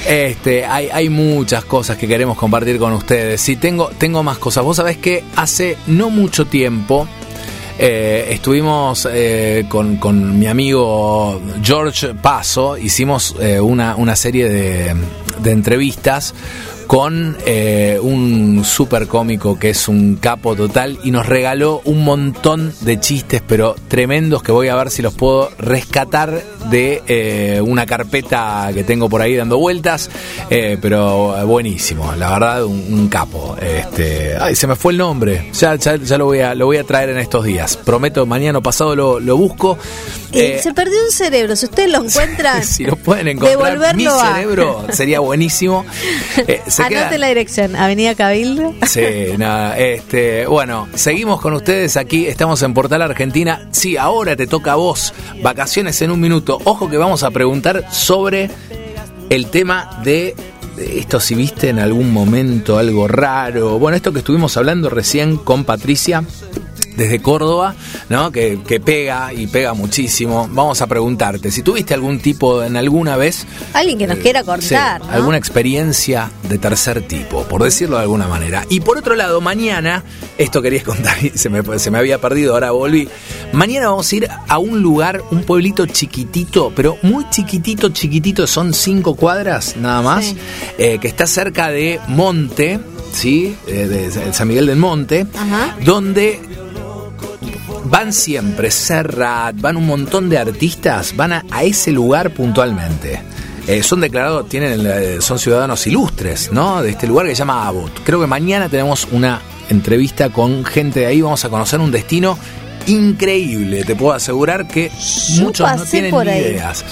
[0.08, 3.40] Este, hay, hay muchas cosas que queremos compartir con ustedes.
[3.42, 4.64] Sí, tengo, tengo más cosas.
[4.64, 7.08] Vos sabés que hace no mucho tiempo
[7.80, 14.96] eh, estuvimos eh, con, con mi amigo George Paso, hicimos eh, una, una serie de,
[15.40, 16.36] de entrevistas
[16.88, 22.74] con eh, un super cómico que es un capo total y nos regaló un montón
[22.82, 27.86] de chistes, pero tremendos que voy a ver si los puedo rescatar de eh, una
[27.86, 30.10] carpeta que tengo por ahí dando vueltas,
[30.50, 33.56] eh, pero buenísimo, la verdad, un, un capo.
[33.62, 36.78] Este, ay, se me fue el nombre, ya, ya, ya lo, voy a, lo voy
[36.78, 37.78] a traer en estos días.
[37.78, 39.78] Prometo, mañana o pasado lo, lo busco.
[40.32, 44.12] Eh, se perdió un cerebro, si ustedes lo encuentran, si lo pueden encontrar, mi a-
[44.34, 45.86] cerebro sería buenísimo.
[46.68, 48.74] Se queda- la dirección, Avenida Cabildo.
[48.88, 49.02] Sí,
[49.38, 53.68] nada, este, bueno, seguimos con ustedes aquí, estamos en Portal Argentina.
[53.72, 55.14] Sí, ahora te toca a vos,
[55.44, 56.53] vacaciones en un minuto.
[56.64, 58.50] Ojo que vamos a preguntar sobre
[59.30, 60.36] el tema de,
[60.78, 63.80] esto si viste en algún momento algo raro.
[63.80, 66.24] Bueno, esto que estuvimos hablando recién con Patricia
[66.96, 67.76] desde Córdoba,
[68.10, 68.32] ¿no?
[68.32, 70.48] Que, que pega y pega muchísimo.
[70.52, 74.46] Vamos a preguntarte, si tuviste algún tipo en alguna vez Alguien que nos quiera Sí,
[74.46, 75.10] contar, ¿no?
[75.12, 78.66] alguna experiencia de tercer tipo, por decirlo de alguna manera.
[78.70, 80.04] Y por otro lado, mañana,
[80.38, 83.08] esto quería contar y se me, se me había perdido, ahora volví.
[83.54, 88.74] Mañana vamos a ir a un lugar, un pueblito chiquitito, pero muy chiquitito, chiquitito, son
[88.74, 90.38] cinco cuadras nada más, Sí.
[90.78, 92.80] eh, que está cerca de Monte,
[93.14, 93.56] ¿sí?
[93.68, 95.76] Eh, de San Miguel del Monte, Ajá.
[95.84, 96.40] donde
[97.86, 103.22] van siempre Serrat, van un montón de artistas, van a, a ese lugar puntualmente.
[103.68, 106.82] Eh, son declarados, tienen, eh, son ciudadanos ilustres, ¿no?
[106.82, 108.04] De este lugar que se llama Abbott.
[108.04, 112.38] Creo que mañana tenemos una entrevista con gente de ahí, vamos a conocer un destino
[112.88, 113.84] increíble.
[113.86, 114.90] Te puedo asegurar que
[115.36, 116.84] Yo muchos no tienen por ni ideas.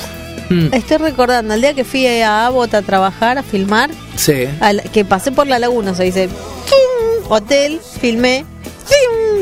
[0.50, 4.46] Mm, Estoy recordando, el día que fui a Abbott a trabajar, a filmar, sí.
[4.62, 6.30] al- que pasé por la laguna, se dice,
[7.30, 8.46] hotel, filmé,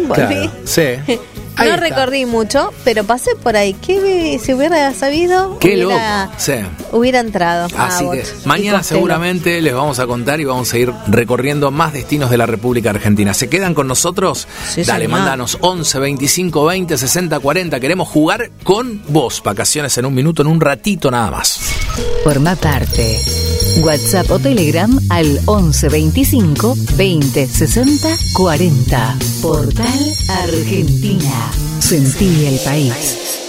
[0.07, 0.23] volví.
[0.23, 0.81] Claro, sí.
[1.59, 1.87] Ahí no está.
[1.89, 3.73] recorrí mucho, pero pasé por ahí.
[3.73, 5.57] ¿Qué si hubiera sabido?
[5.59, 6.33] Qué hubiera, loco.
[6.37, 6.53] Sí.
[6.91, 7.67] hubiera entrado.
[7.77, 11.93] Así Abbott que mañana seguramente les vamos a contar y vamos a ir recorriendo más
[11.93, 13.33] destinos de la República Argentina.
[13.33, 14.47] ¿Se quedan con nosotros?
[14.69, 15.19] Sí, Dale, señor.
[15.19, 17.79] mándanos 11 25 20 60 40.
[17.79, 19.41] Queremos jugar con vos.
[19.43, 21.59] Vacaciones en un minuto, en un ratito nada más.
[22.23, 23.19] Forma parte.
[23.83, 29.17] WhatsApp o Telegram al 11 25 20 60 40.
[29.41, 31.51] Portal Argentina.
[31.79, 33.48] Sentí el país.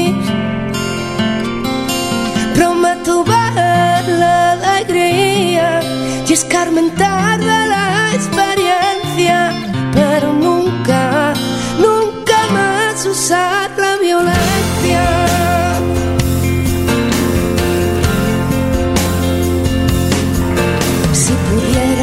[6.73, 9.51] De la experiencia,
[9.93, 11.33] pero nunca,
[11.77, 15.01] nunca más usar la violencia.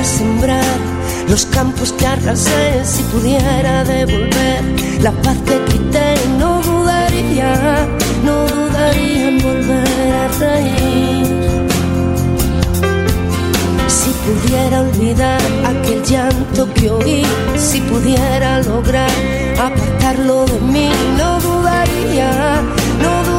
[0.05, 0.79] sembrar
[1.29, 4.63] los campos que arrasé, si pudiera devolver
[5.03, 7.87] la parte que quité, no dudaría,
[8.25, 11.48] no dudaría en volver a reír.
[14.29, 17.23] Si pudiera olvidar aquel llanto que oí,
[17.57, 19.09] si pudiera lograr
[19.59, 22.61] apartarlo de mí, no dudaría,
[23.01, 23.38] no dudaría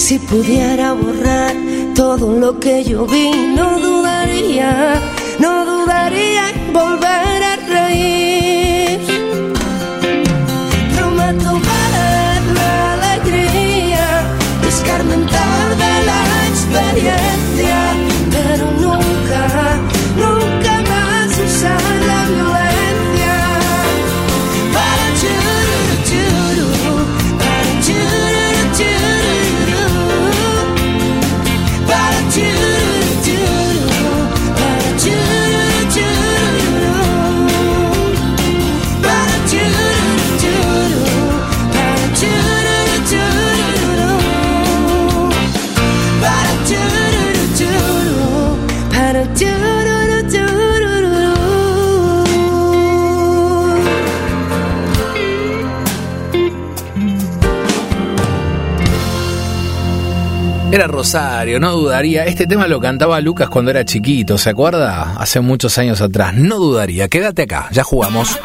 [0.00, 1.54] si pudiera borrar
[1.94, 3.99] todo lo que yo vi, no
[60.72, 62.26] Era Rosario, no dudaría.
[62.26, 65.16] Este tema lo cantaba Lucas cuando era chiquito, ¿se acuerda?
[65.18, 66.34] Hace muchos años atrás.
[66.34, 67.08] No dudaría.
[67.08, 68.38] Quédate acá, ya jugamos.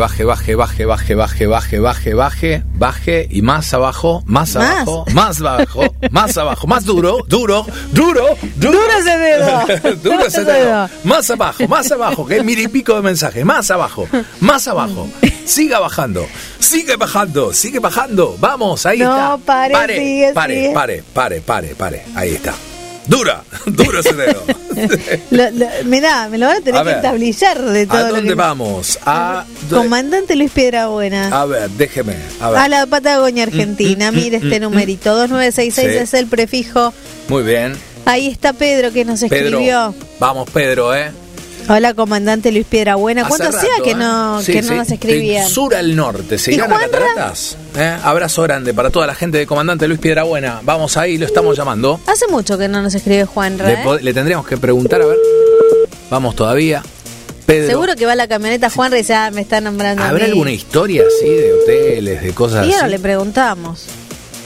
[0.00, 4.56] Baje, baje, baje, baje, baje, baje, baje, baje, baje, y más abajo, más Más.
[4.56, 8.24] abajo, más abajo, más abajo, más duro, duro, duro,
[8.56, 8.78] duro.
[8.80, 9.96] Duro ese dedo.
[10.02, 10.88] duro ese dedo.
[11.04, 14.08] Más abajo, más abajo, que mil y pico de mensajes, más abajo,
[14.40, 15.06] más abajo.
[15.44, 16.26] Siga bajando,
[16.58, 18.36] sigue bajando, sigue bajando.
[18.40, 19.36] Vamos, ahí No, está.
[19.44, 20.72] pare, pare, sigue, pare, sigue.
[20.74, 22.04] pare, pare, pare, pare.
[22.14, 22.54] Ahí está.
[23.06, 24.42] Dura, duro ese dedo.
[25.30, 28.02] Lo- lo- mirá, me lo van a tener A que ver, tablillar de todo ¿A
[28.08, 28.34] lo dónde que...
[28.34, 28.98] vamos?
[29.04, 31.28] A, Comandante Luis Piedrabuena.
[31.28, 32.14] a ver, déjeme.
[32.40, 32.58] A ver.
[32.60, 35.98] A la Patagonia Argentina, Mm, mm, mire mm, este mm, numerito, 2966 Sí.
[35.98, 36.94] es el prefijo.
[37.28, 37.76] Muy bien.
[38.06, 39.36] Ahí está Pedro que nos Pedro.
[39.58, 39.94] escribió.
[40.18, 41.10] Vamos, Pedro, ¿eh?
[41.72, 43.28] Hola, comandante Luis Piedrabuena.
[43.28, 43.94] ¿Cuánto hacía rato, que ¿eh?
[43.94, 44.74] no, Sí, que no sí.
[44.74, 45.44] nos escribían?
[45.44, 46.36] De sur al norte.
[46.36, 47.56] ¿Se ¿Y irán a cataratas?
[47.78, 47.96] ¿Eh?
[48.02, 50.62] Abrazo grande para toda la gente de Comandante Luis Piedrabuena.
[50.64, 52.00] Vamos ahí, lo estamos llamando.
[52.08, 53.68] Hace mucho que no nos escribe Juanra.
[53.68, 53.98] Le, ¿eh?
[54.02, 55.18] le tendríamos que preguntar, a ver.
[56.10, 56.82] Vamos todavía.
[57.46, 57.68] Pedro.
[57.68, 60.02] Seguro que va la camioneta Juanra y ya me está nombrando.
[60.02, 60.30] a ¿Habrá mí.
[60.32, 62.88] alguna historia así de hoteles, de cosas así?
[62.90, 63.86] le preguntamos.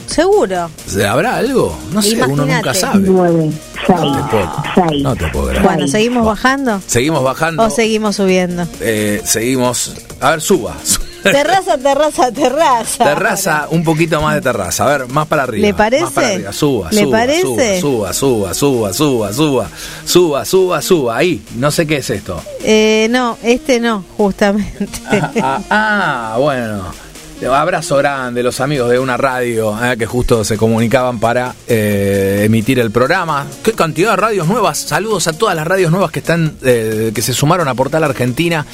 [0.07, 0.71] Seguro.
[1.09, 1.77] ¿Habrá algo?
[1.93, 2.55] No sé, uno Imagínate.
[2.55, 3.01] nunca sabe.
[3.07, 3.51] Nueve,
[3.87, 5.03] seis, No te puedo, seis.
[5.03, 5.63] no te puedo.
[5.63, 6.81] Bueno, ¿seguimos bajando?
[6.87, 7.63] Seguimos bajando.
[7.65, 8.67] ¿O seguimos subiendo?
[8.81, 9.95] Eh, seguimos.
[10.21, 10.75] A ver, suba.
[11.25, 13.03] Terraza, terraza, terraza.
[13.05, 14.85] Terraza, un poquito más de terraza.
[14.85, 15.67] A ver, más para arriba.
[15.69, 16.05] ¿Le parece?
[16.05, 16.53] Más para arriba.
[16.53, 17.81] Suba, ¿Le suba, parece?
[17.81, 19.69] Suba, suba, suba, suba, suba,
[20.05, 21.17] suba, suba, suba.
[21.17, 22.43] Ahí, no sé qué es esto.
[22.63, 24.87] Eh, no, este no, justamente.
[25.43, 27.04] Ah, ah, bueno.
[27.43, 32.79] Abrazo grande, los amigos de una radio eh, que justo se comunicaban para eh, emitir
[32.79, 33.47] el programa.
[33.63, 34.79] Qué cantidad de radios nuevas.
[34.79, 38.65] Saludos a todas las radios nuevas que están, eh, que se sumaron a Portal Argentina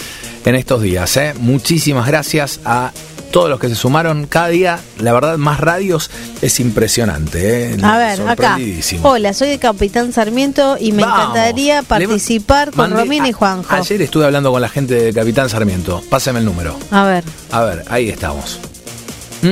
[0.45, 1.19] en estos días.
[1.41, 2.93] Muchísimas gracias a
[3.31, 4.81] todos los que se sumaron cada día.
[4.99, 6.11] La verdad, más radios
[6.43, 7.75] es impresionante.
[7.75, 7.77] eh.
[7.83, 8.59] A ver, acá.
[9.03, 11.21] Hola, soy el capitán Sarmiento y me Vamos.
[11.21, 13.75] encantaría participar con Romina y Juanjo.
[13.75, 16.03] Ayer estuve hablando con la gente de Capitán Sarmiento.
[16.11, 16.79] Pásame el número.
[16.91, 18.59] A ver, A ver, ahí estamos.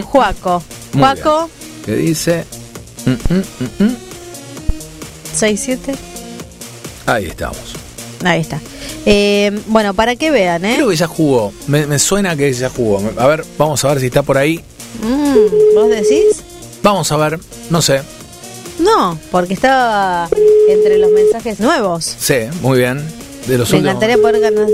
[0.05, 0.63] Juaco.
[0.93, 1.49] Muy Juaco,
[1.85, 2.45] ¿Qué dice?
[3.07, 3.97] Mm, mm, mm, mm.
[5.33, 5.95] 67.
[7.07, 7.59] Ahí estamos.
[8.25, 8.61] Ahí está.
[9.11, 10.75] Eh, bueno, para que vean, ¿eh?
[10.77, 11.53] Creo que ya jugó.
[11.67, 13.01] Me, me suena que ya jugó.
[13.17, 14.61] A ver, vamos a ver si está por ahí.
[15.03, 16.43] Mm, ¿Vos decís?
[16.83, 17.39] Vamos a ver.
[17.71, 18.01] No sé.
[18.79, 20.29] No, porque estaba
[20.69, 22.05] entre los mensajes nuevos.
[22.19, 23.03] Sí, muy bien.
[23.47, 23.85] De los Me últimos.
[23.97, 24.67] encantaría poder ganar.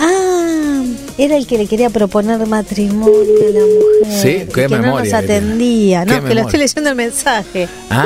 [0.00, 0.82] Ah,
[1.16, 4.20] era el que le quería proponer matrimonio a la mujer.
[4.22, 5.34] Sí, qué que no memoria nos que tiene.
[5.46, 6.04] atendía.
[6.04, 7.68] No, que lo estoy leyendo el mensaje.
[7.90, 8.04] Ah,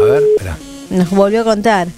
[0.00, 0.56] a ver, espera.
[0.90, 1.88] Nos volvió a contar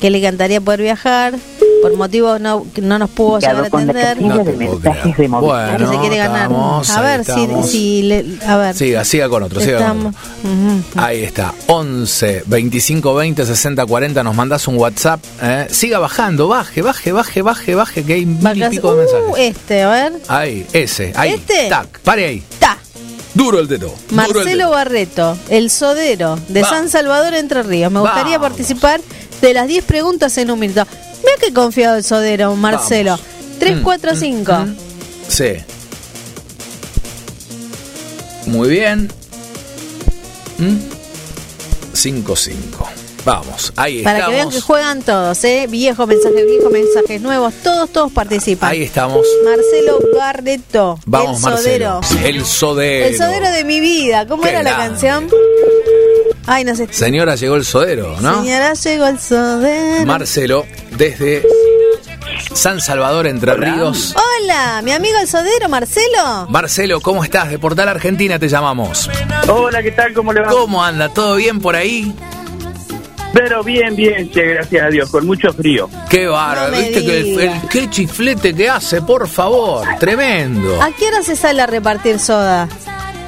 [0.00, 1.34] que le encantaría poder viajar.
[1.82, 4.20] Por motivos no, que no nos pudo llegar a atender.
[4.20, 5.28] No te puedo creer.
[5.28, 6.42] Bueno, que se quiere ganar.
[6.42, 8.74] estamos, a ver si, si le, a ver.
[8.76, 10.20] Siga, siga con otro, siga con otro.
[10.96, 15.20] Ahí está, 11 25 20 60 40, nos mandás un WhatsApp.
[15.42, 15.66] eh.
[15.70, 19.24] Siga bajando, baje, baje, baje, baje, baje, que hay mil y pico de mensajes.
[19.30, 20.12] Uh, este, a ver.
[20.28, 21.30] Ahí, ese, ahí.
[21.34, 21.68] ¿Este?
[21.68, 22.42] Tac, pare ahí.
[22.58, 22.76] Ta.
[23.32, 23.86] Duro el dedo.
[23.86, 24.70] duro el Marcelo dedo.
[24.70, 26.68] Barreto, el sodero de Va.
[26.68, 27.90] San Salvador, Entre Ríos.
[27.92, 28.48] Me gustaría Vamos.
[28.50, 29.00] participar
[29.40, 30.84] de las 10 preguntas en un minuto.
[31.30, 33.18] Mira qué confiado el sodero, Marcelo.
[33.60, 34.52] 3, Mm, 4, 5.
[35.28, 35.52] Sí.
[38.46, 39.08] Muy bien.
[41.94, 42.89] 5-5.
[43.24, 45.66] Vamos, ahí Para que vean que juegan todos, ¿eh?
[45.68, 48.70] Viejos mensajes, viejos mensajes nuevos, todos, todos participan.
[48.70, 49.26] Ahí estamos.
[49.44, 52.00] Marcelo Barreto, Vamos, el Marcelo.
[52.02, 52.26] sodero.
[52.26, 53.06] El sodero.
[53.06, 54.26] El sodero de mi vida.
[54.26, 55.28] ¿Cómo Qué era la canción?
[56.46, 56.88] Ay, no sé.
[56.92, 58.42] Señora, llegó el sodero, ¿no?
[58.42, 60.06] Señora, llegó el sodero.
[60.06, 60.66] Marcelo,
[60.96, 61.46] desde
[62.54, 64.14] San Salvador, Entre Ríos.
[64.16, 66.46] Hola, mi amigo el sodero, Marcelo.
[66.48, 67.50] Marcelo, ¿cómo estás?
[67.50, 69.08] De Portal Argentina te llamamos.
[69.48, 70.12] Hola, ¿qué tal?
[70.14, 70.48] ¿Cómo le va?
[70.48, 71.08] ¿Cómo anda?
[71.10, 72.12] ¿Todo bien por ahí?
[73.32, 75.88] Pero bien, bien, che, gracias a Dios, con mucho frío.
[76.08, 77.42] Qué bárbaro, No viste que el, diga.
[77.62, 80.82] el- qué chiflete que hace, por favor, tremendo.
[80.82, 82.68] ¿A qué hora se sale a repartir soda?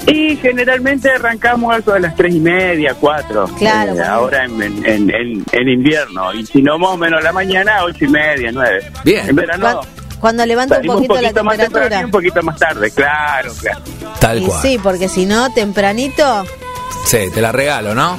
[0.09, 3.45] Y generalmente arrancamos algo de las tres y media, cuatro.
[3.57, 6.35] Claro, Eh, ahora en, en, en- en- en invierno.
[6.35, 8.91] Y si no, más o menos a la mañana, ocho y media, nueve.
[9.05, 9.29] Bien.
[9.29, 9.87] En verano, Cuan-
[10.19, 12.05] Cuando levanta un poquito, la más temperatura.
[12.05, 13.81] un poquito más tarde, claro, claro.
[14.21, 14.63] Tal Y cual.
[14.63, 16.45] sí, porque si no, tempranito,
[17.05, 18.17] Sí, te la regalo, ¿no?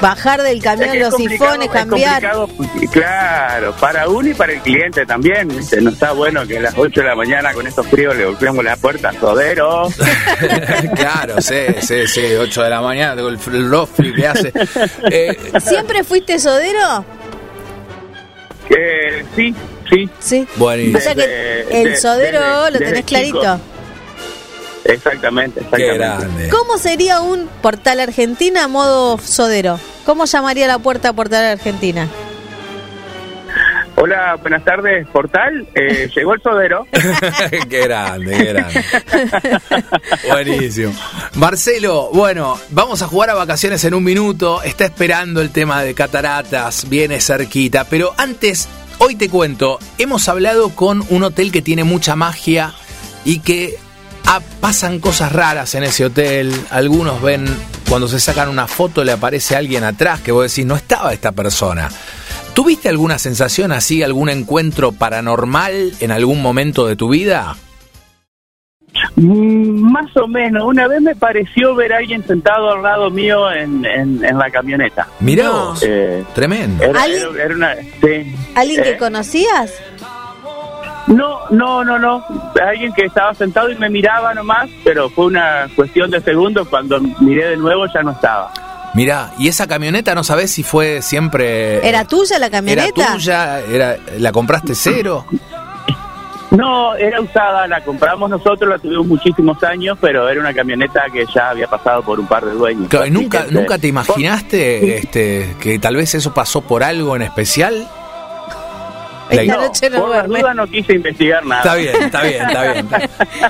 [0.00, 2.22] Bajar del camión Es que es los sifones, es cambiar.
[2.92, 5.48] claro, para uno y para el cliente también.
[5.48, 5.80] ¿viste?
[5.80, 8.64] No está bueno que a las 8 de la mañana con estos fríos le golpeamos
[8.64, 9.88] la puerta, sodero.
[10.94, 14.52] claro, sí, sí, sí, 8 de la mañana, tengo el rofli que hace.
[15.10, 17.04] Eh, ¿Siempre fuiste sodero?
[18.70, 19.54] Eh, sí,
[19.88, 20.08] sí.
[20.18, 20.46] Sí.
[20.56, 20.98] buenísimo.
[20.98, 22.40] O sea que el de- sodero
[22.70, 23.58] lo tenés chico.
[24.88, 25.98] Exactamente, Qué exactamente.
[25.98, 26.48] grande.
[26.48, 29.78] ¿Cómo sería un Portal Argentina a modo sodero?
[30.06, 32.08] ¿Cómo llamaría la puerta Portal Argentina?
[33.96, 35.66] Hola, buenas tardes, Portal.
[35.74, 36.86] Eh, llegó el sodero.
[37.68, 38.84] qué grande, qué grande.
[40.30, 40.94] Buenísimo.
[41.34, 44.62] Marcelo, bueno, vamos a jugar a vacaciones en un minuto.
[44.62, 47.84] Está esperando el tema de cataratas, viene cerquita.
[47.84, 52.72] Pero antes, hoy te cuento, hemos hablado con un hotel que tiene mucha magia
[53.24, 53.78] y que
[54.28, 56.52] ah, pasan cosas raras en ese hotel.
[56.70, 57.46] Algunos ven,
[57.88, 61.32] cuando se sacan una foto, le aparece alguien atrás que vos decís, no estaba esta
[61.32, 61.88] persona.
[62.54, 67.56] ¿Tuviste alguna sensación así, algún encuentro paranormal en algún momento de tu vida?
[69.16, 70.64] Mm, Más o menos.
[70.64, 74.50] Una vez me pareció ver a alguien sentado al lado mío en, en, en la
[74.50, 75.06] camioneta.
[75.20, 75.66] Mirá No.
[75.70, 76.82] vos, Eh, tremendo.
[76.82, 77.22] era, ¿Alguien?
[77.34, 77.74] era- era una.
[77.76, 78.34] Sí.
[78.56, 79.72] ¿Alguien que Eh, conocías?
[81.08, 82.24] No, no, no, no.
[82.62, 86.68] Alguien que estaba sentado y me miraba nomás, pero fue una cuestión de segundos.
[86.68, 88.52] Cuando miré de nuevo ya no estaba.
[88.94, 91.86] Mirá, y esa camioneta no sabés si fue siempre...
[91.86, 93.02] ¿Era tuya la camioneta?
[93.02, 93.60] ¿Era tuya?
[93.60, 95.26] Era, ¿La compraste cero?
[96.50, 101.26] No, era usada, la compramos nosotros, la tuvimos muchísimos años, pero era una camioneta que
[101.32, 102.88] ya había pasado por un par de dueños.
[102.88, 106.82] Claro, ¿y Así nunca, que, ¿Nunca te imaginaste este, que tal vez eso pasó por
[106.82, 107.86] algo en especial?
[109.30, 110.40] La- Esta No, noche no por las duerme.
[110.40, 111.60] dudas no quise investigar nada.
[111.62, 112.88] Está bien, está bien, está bien.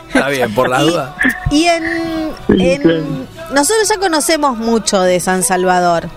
[0.09, 1.17] Está bien, por la Y- duda.
[1.51, 6.09] Y en, en- nosotros ya conocemos mucho de San Salvador,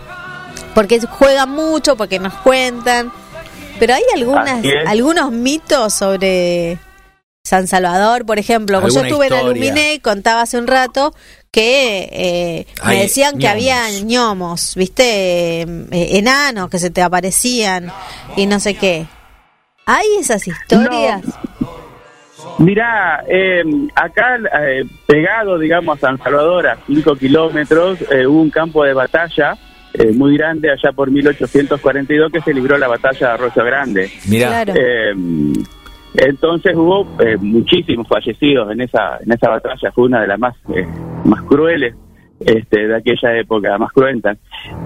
[0.74, 3.12] porque juegan mucho, porque nos cuentan,
[3.80, 6.78] pero hay algunas, algunos mitos sobre
[7.44, 8.80] San Salvador, por ejemplo.
[8.80, 9.52] Yo ¿Alguna estuve en historia?
[9.52, 11.14] Aluminé y contaba hace un rato
[11.52, 15.62] que eh, me decían que había ñomos, ¿viste?
[15.64, 15.68] Eh,
[16.18, 17.92] enanos que se te aparecían
[18.38, 19.06] y no sé qué.
[19.86, 21.22] ¿Hay esas historias?
[22.58, 23.64] Mirá, eh,
[23.96, 28.94] acá eh, pegado, digamos, a San Salvador, a 5 kilómetros, eh, hubo un campo de
[28.94, 29.58] batalla
[29.94, 34.12] eh, muy grande allá por 1842 que se libró la batalla de Arroyo Grande.
[34.28, 34.64] Mirá.
[34.64, 34.74] Claro.
[34.78, 35.14] Eh,
[36.14, 40.56] entonces hubo eh, muchísimos fallecidos en esa en esa batalla, fue una de las más
[40.76, 40.86] eh,
[41.24, 41.96] más crueles
[42.46, 44.38] este, de aquella época, más cruentas.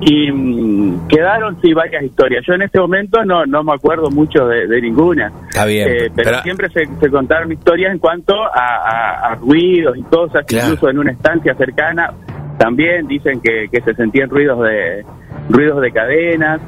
[0.01, 2.43] Y mm, quedaron sí varias historias.
[2.47, 5.31] Yo en este momento no no me acuerdo mucho de, de ninguna.
[5.49, 5.87] Está bien.
[5.89, 10.03] Eh, pero, pero- siempre se, se contaron historias en cuanto a, a- a ruidos y
[10.03, 10.65] cosas, Claro.
[10.67, 12.11] incluso en una estancia cercana
[12.57, 15.03] también dicen que, que se sentían ruidos de
[15.49, 16.61] ruidos de cadenas,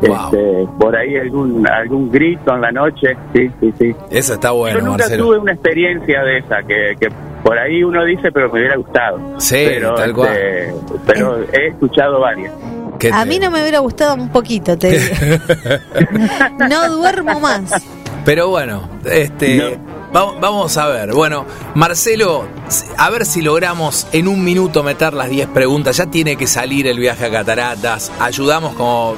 [0.00, 0.10] Wow.
[0.14, 3.94] este, por ahí algún algún grito en la noche, sí, sí, sí.
[4.10, 5.24] Eso está bueno, Yo nunca Marcelo.
[5.24, 7.08] tuve una experiencia de esa que, que
[7.46, 9.20] por ahí uno dice, pero me hubiera gustado.
[9.38, 10.74] Sí, pero, tal este,
[11.06, 12.52] pero he escuchado varias.
[12.98, 15.14] ¿Qué A mí no me hubiera gustado un poquito, te digo.
[16.68, 17.70] No duermo más.
[18.24, 19.78] Pero bueno, este
[20.14, 21.12] va- vamos a ver.
[21.12, 21.46] Bueno,
[21.76, 22.48] Marcelo,
[22.98, 25.98] a ver si logramos en un minuto meter las 10 preguntas.
[25.98, 28.10] Ya tiene que salir el viaje a Cataratas.
[28.18, 29.14] Ayudamos como,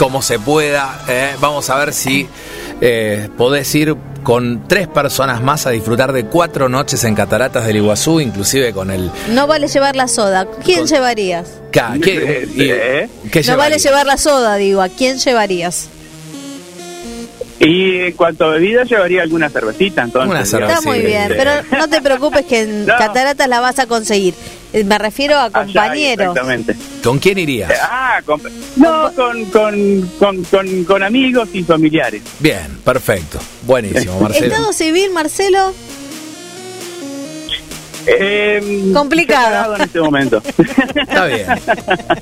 [0.00, 0.98] como se pueda.
[1.08, 1.32] ¿eh?
[1.40, 2.26] Vamos a ver si
[2.80, 7.76] eh, podés ir con tres personas más a disfrutar de cuatro noches en Cataratas del
[7.76, 9.10] Iguazú, inclusive con el...
[9.28, 10.46] No vale llevar la soda.
[10.64, 11.48] ¿Quién llevarías?
[11.70, 13.10] Ca- ¿Qué, y- ¿Eh?
[13.30, 13.82] qué No vale llevarías?
[13.82, 14.80] llevar la soda, digo.
[14.80, 15.88] ¿A quién llevarías?
[17.60, 20.30] Y en cuanto a bebida, llevaría alguna cervecita, entonces.
[20.30, 20.78] Una digamos.
[20.78, 22.96] Está muy bien, pero no te preocupes que en No.
[22.96, 24.34] Cataratas la vas a conseguir.
[24.72, 26.28] Eh, Me refiero a allá, compañeros.
[26.28, 26.74] Exactamente.
[27.04, 27.70] ¿Con quién irías?
[27.82, 28.40] Ah, con,
[28.76, 32.22] no, con, con, con, con, con amigos y familiares.
[32.38, 33.38] Bien, perfecto.
[33.66, 34.46] Buenísimo, Marcelo.
[34.54, 35.74] Estado civil, Marcelo.
[38.06, 39.76] Eh, Complicado.
[39.76, 40.42] en este momento.
[40.96, 41.46] Está bien.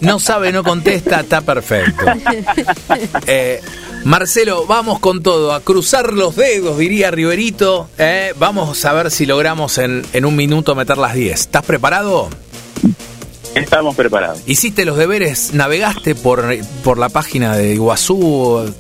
[0.01, 2.05] No sabe, no contesta, está perfecto.
[3.27, 3.61] Eh,
[4.05, 7.89] Marcelo, vamos con todo, a cruzar los dedos, diría Riverito.
[7.99, 11.39] Eh, vamos a ver si logramos en, en un minuto meter las 10.
[11.41, 12.29] ¿Estás preparado?
[13.55, 14.41] Estamos preparados.
[14.47, 15.53] ¿Hiciste los deberes?
[15.53, 18.73] ¿Navegaste por, por la página de Iguazú?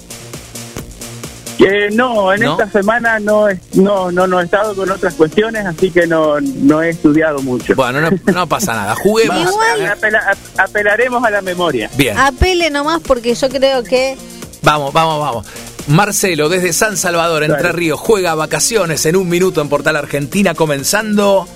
[1.59, 2.52] Eh, no, en ¿No?
[2.52, 6.40] esta semana no, es- no, no, no he estado con otras cuestiones, así que no,
[6.40, 7.74] no he estudiado mucho.
[7.74, 8.94] Bueno, no, no pasa nada.
[8.94, 9.36] Juguemos.
[9.52, 11.90] Igual- Apela- ap- apelaremos a la memoria.
[11.97, 14.16] Bien, Apele nomás porque yo creo que
[14.62, 15.47] vamos, vamos, vamos.
[15.89, 17.72] Marcelo, desde San Salvador, Entre Dale.
[17.72, 21.48] Ríos, juega vacaciones en un minuto en Portal Argentina, comenzando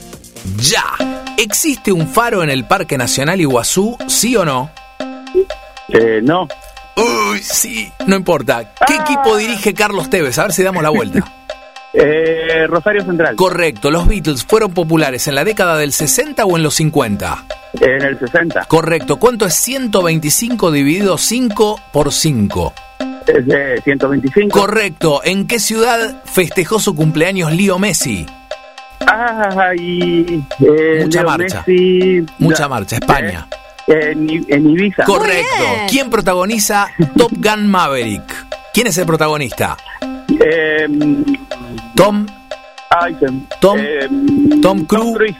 [0.57, 0.85] ya.
[1.37, 4.70] ¿Existe un faro en el Parque Nacional Iguazú, sí o no?
[5.89, 6.49] Eh, no,
[6.97, 7.90] Uy, sí.
[8.06, 8.73] No importa.
[8.86, 10.39] ¿Qué equipo dirige Carlos Tevez?
[10.39, 11.20] A ver si damos la vuelta.
[11.94, 16.62] eh, Rosario Central, Correcto, los Beatles fueron populares en la década del 60 o en
[16.62, 17.44] los 50.
[17.81, 18.64] en el 60.
[18.66, 22.73] Correcto, ¿cuánto es 125 dividido 5 por 5?
[23.27, 24.59] Es de 125.
[24.59, 28.27] Correcto, ¿en qué ciudad festejó su cumpleaños Leo Messi?
[29.06, 31.64] Ah, y, eh, Mucha Leo marcha.
[31.66, 33.47] Messi- Mucha marcha, España.
[33.51, 33.56] eh,
[33.87, 35.05] en, I- en Ibiza.
[35.05, 35.65] Correcto.
[35.89, 38.23] ¿Quién protagoniza Top Gun Maverick?
[38.73, 39.77] ¿Quién es el protagonista?
[40.29, 40.87] Eh,
[41.95, 42.27] Tom,
[42.91, 43.27] ay, se-
[43.61, 44.09] Tom- eh,
[44.63, 45.37] Tom Cruise.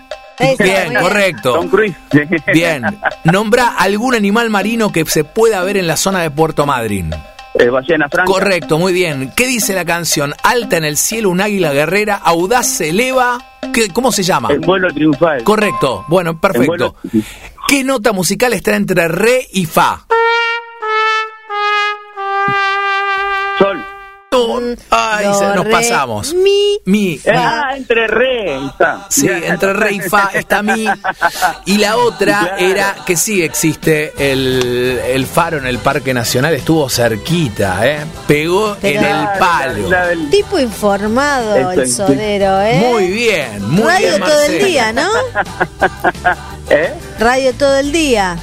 [0.59, 1.55] Bien, correcto.
[1.55, 1.95] Tom Cruise.
[2.53, 2.83] Bien.
[3.25, 7.11] Nombra algún animal marino que se pueda ver en la zona de Puerto Madryn.
[7.55, 8.33] Eh, ballena franca.
[8.33, 9.31] Correcto, muy bien.
[9.37, 10.33] ¿Qué dice la canción?
[10.43, 13.39] Alta en el cielo, un águila guerrera, audaz se eleva.
[13.75, 14.49] ¿Qué- ¿Cómo se llama?
[14.51, 15.45] El vuelo triunfal.
[15.45, 16.05] Correcto.
[16.09, 16.97] Bueno, perfecto.
[17.73, 20.05] ¿Qué nota musical está entre re y fa?
[24.91, 26.35] Ay, Do, se nos re, pasamos.
[26.35, 26.79] Mi.
[26.85, 27.21] Mi.
[27.33, 28.55] Ah, entre re.
[28.55, 29.07] ahí está.
[29.09, 30.87] Sí, entre re y fa está mi.
[31.67, 32.57] Y la otra Claro.
[32.59, 38.05] era que sí existe el, el faro en el Parque Nacional, estuvo cerquita, ¿eh?
[38.27, 39.89] Pegó Pero- en el palo.
[39.91, 42.13] La del- Tipo informado el Exacto.
[42.13, 42.79] sodero, ¿eh?
[42.91, 45.09] Muy bien, muy Radio bien, todo el día, ¿no?
[46.71, 46.95] ¿Eh?
[47.19, 48.37] Radio todo el día.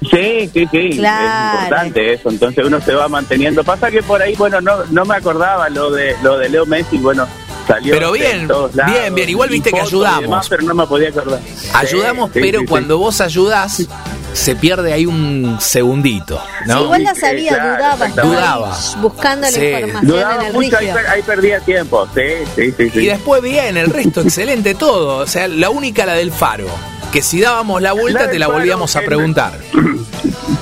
[0.00, 0.90] Sí, sí, sí.
[0.96, 1.58] Claro.
[1.58, 2.30] Es importante eso.
[2.30, 3.64] Entonces uno se va manteniendo.
[3.64, 6.98] Pasa que por ahí, bueno, no, no me acordaba lo de lo de Leo Messi.
[6.98, 7.26] Bueno,
[7.66, 7.94] salió.
[7.94, 9.28] Pero en bien, lados, bien, bien.
[9.28, 10.22] Igual viste que ayudamos.
[10.22, 11.40] demás, pero no me podía acordar.
[11.74, 12.68] Ayudamos, Sí, pero sí, sí.
[12.70, 13.86] cuando vos ayudás,
[14.32, 16.84] se pierde ahí un segundito, ¿no?
[16.84, 18.08] Igual la sabía, claro, dudaba.
[18.22, 18.78] Dudaba.
[19.00, 19.64] Buscando la Sí.
[19.64, 22.06] información Dudaba en el mucho, ahí, ahí perdía tiempo.
[22.14, 22.22] Sí,
[22.54, 22.90] sí, sí.
[22.90, 22.98] sí.
[23.00, 25.16] Y después bien, el resto excelente todo.
[25.18, 26.66] O sea, la única la del faro.
[27.12, 29.58] Que si dábamos la vuelta te la volvíamos a preguntar.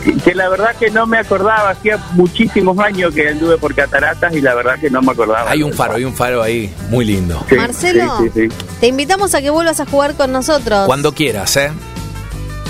[0.04, 4.34] que, que la verdad que no me acordaba, hacía muchísimos años que anduve por cataratas
[4.34, 5.50] y la verdad que no me acordaba.
[5.50, 7.44] Hay un faro, hay un faro ahí muy lindo.
[7.48, 8.56] Sí, Marcelo, sí, sí, sí.
[8.80, 10.86] te invitamos a que vuelvas a jugar con nosotros.
[10.86, 11.72] Cuando quieras, ¿eh?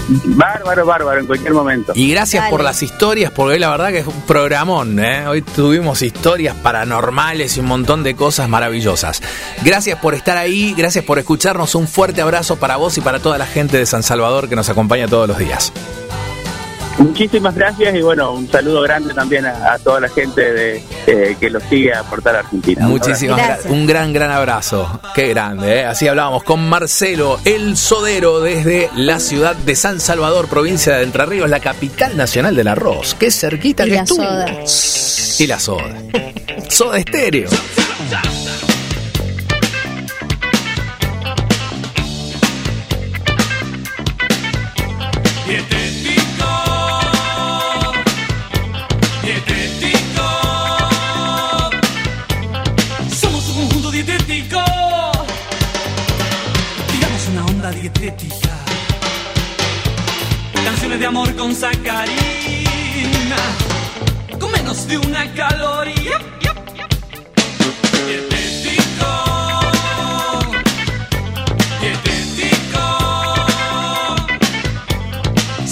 [0.08, 1.92] Bárbaro, bárbaro, en cualquier momento.
[1.94, 2.50] Y gracias Dale.
[2.50, 5.26] por las historias, porque hoy la verdad que es un programón, ¿eh?
[5.26, 9.22] Hoy tuvimos historias paranormales y un montón de cosas maravillosas.
[9.64, 11.74] Gracias por estar ahí, gracias por escucharnos.
[11.74, 14.68] Un fuerte abrazo para vos y para toda la gente de San Salvador que nos
[14.68, 15.72] acompaña todos los días.
[16.98, 21.36] Muchísimas gracias y bueno, un saludo grande también a, a toda la gente de, eh,
[21.38, 22.86] que los sigue a Portal Argentina.
[22.86, 23.48] Muchísimas Gracias.
[23.64, 23.72] gracias.
[23.72, 25.00] Un gran, gran abrazo.
[25.14, 25.84] Qué grande, ¿eh?
[25.84, 31.26] Así hablábamos con Marcelo, el sodero desde la ciudad de San Salvador, provincia de Entre
[31.26, 33.14] Ríos, la capital nacional del arroz.
[33.18, 34.22] Qué cerquita Y que la estuvo.
[34.22, 34.46] soda.
[35.38, 35.94] Y la soda.
[36.68, 37.50] soda estéreo.
[61.06, 62.02] Amor con sacarina.
[64.40, 66.18] Con menos de una caloría.
[68.06, 69.06] Dietético.
[71.80, 72.84] Dietético.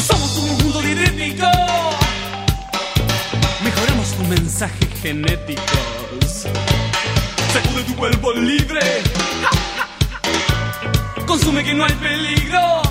[0.07, 1.49] Somos un mundo dietético.
[3.65, 6.47] Mejoramos tu mensaje genéticos.
[7.53, 9.03] Sacude tu cuerpo libre.
[11.27, 11.93] Consume que no hay.
[11.95, 12.85] Peligro.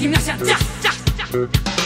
[0.00, 1.79] Gimnasia, ya, ya, ya.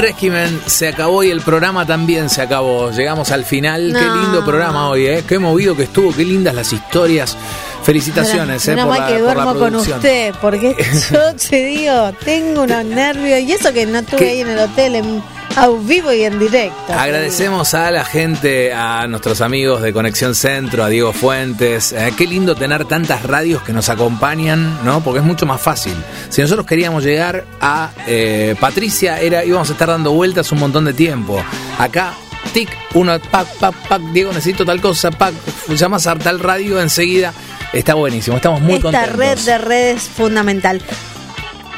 [0.00, 2.90] Régimen se acabó y el programa también se acabó.
[2.90, 3.92] Llegamos al final.
[3.92, 5.24] Qué lindo programa hoy, ¿eh?
[5.26, 7.36] Qué movido que estuvo, qué lindas las historias.
[7.82, 8.74] Felicitaciones, ¿eh?
[8.74, 10.76] Menos por la, que por la duermo con usted, porque
[11.10, 14.28] yo te digo, tengo unos nervios y eso que no estuve ¿Qué?
[14.30, 15.22] ahí en el hotel en,
[15.60, 16.92] a vivo y en directo.
[16.92, 21.92] Agradecemos a la gente, a nuestros amigos de Conexión Centro, a Diego Fuentes.
[21.92, 25.02] Eh, qué lindo tener tantas radios que nos acompañan, ¿no?
[25.02, 25.94] Porque es mucho más fácil.
[26.30, 30.86] Si nosotros queríamos llegar a eh, Patricia, era íbamos a estar dando vueltas un montón
[30.86, 31.42] de tiempo.
[31.78, 32.14] Acá,
[32.54, 35.34] tic, uno, pac, pac, pac, Diego, necesito tal cosa, pac,
[35.68, 37.34] llamas a tal radio enseguida.
[37.72, 39.16] Está buenísimo, estamos muy Esta contentos.
[39.16, 40.82] red de redes fundamental.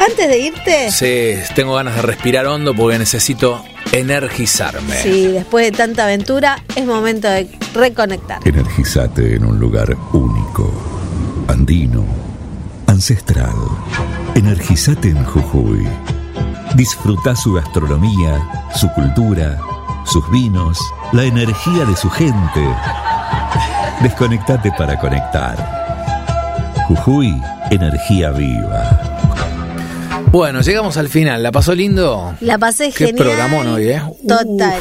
[0.05, 3.63] Antes de irte, Sí, tengo ganas de respirar hondo porque necesito
[3.93, 4.97] energizarme.
[4.97, 8.41] sí, después de tanta aventura, es momento de reconectar.
[8.45, 10.73] Energizate en un lugar único,
[11.47, 12.05] andino,
[12.87, 13.55] ancestral.
[14.35, 15.87] Energizate en Jujuy.
[16.75, 18.41] Disfruta su gastronomía,
[18.75, 19.61] su cultura,
[20.05, 20.79] sus vinos,
[21.13, 22.67] la energía de su gente.
[24.01, 25.57] Desconectate para conectar.
[26.89, 29.02] Jujuy, energía viva.
[30.33, 31.43] Bueno, llegamos al final.
[31.43, 32.35] ¿La pasó lindo?
[32.41, 33.17] La pasé Qué genial.
[33.27, 34.03] programón hoy, ¿eh?
[34.27, 34.81] Total.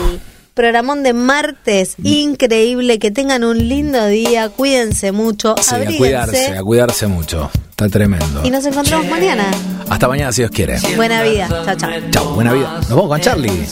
[0.54, 6.62] Programón de martes, increíble, que tengan un lindo día, cuídense mucho, Sí, a cuidarse, a
[6.62, 7.50] cuidarse mucho.
[7.70, 8.42] Está tremendo.
[8.46, 9.46] y nos encontramos mañana.
[9.90, 10.78] Hasta mañana si Dios quiere.
[10.96, 11.90] Buena vida, chao, chao.
[12.12, 12.74] Chao, buena vida.
[12.80, 13.66] Nos vamos con Charlie.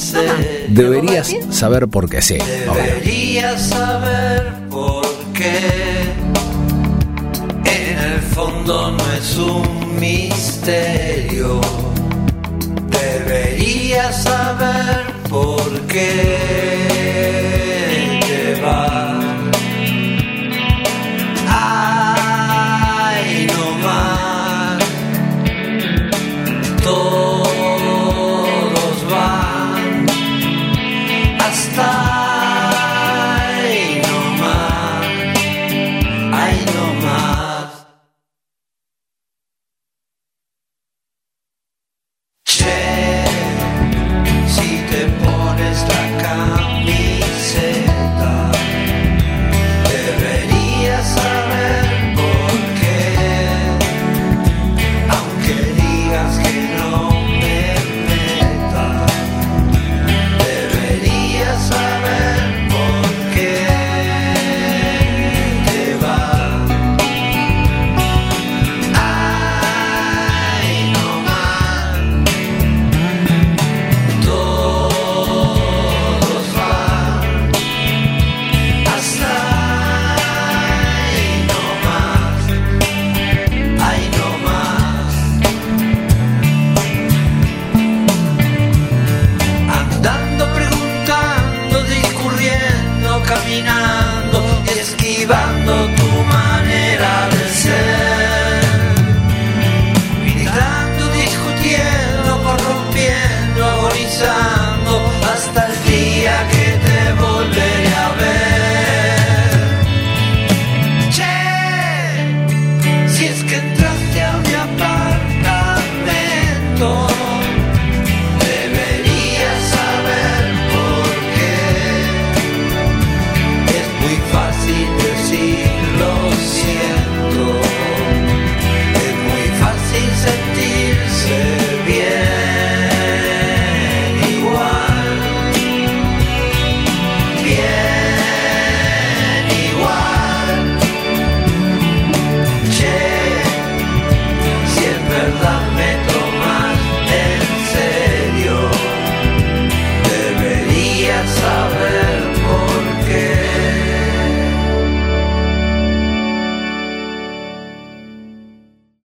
[0.70, 2.38] Deberías saber por qué, sí.
[2.68, 2.84] obvio.
[2.84, 5.89] Deberías saber por qué.
[8.40, 11.60] Fondo no es un misterio.
[12.88, 17.59] Deberías saber por qué.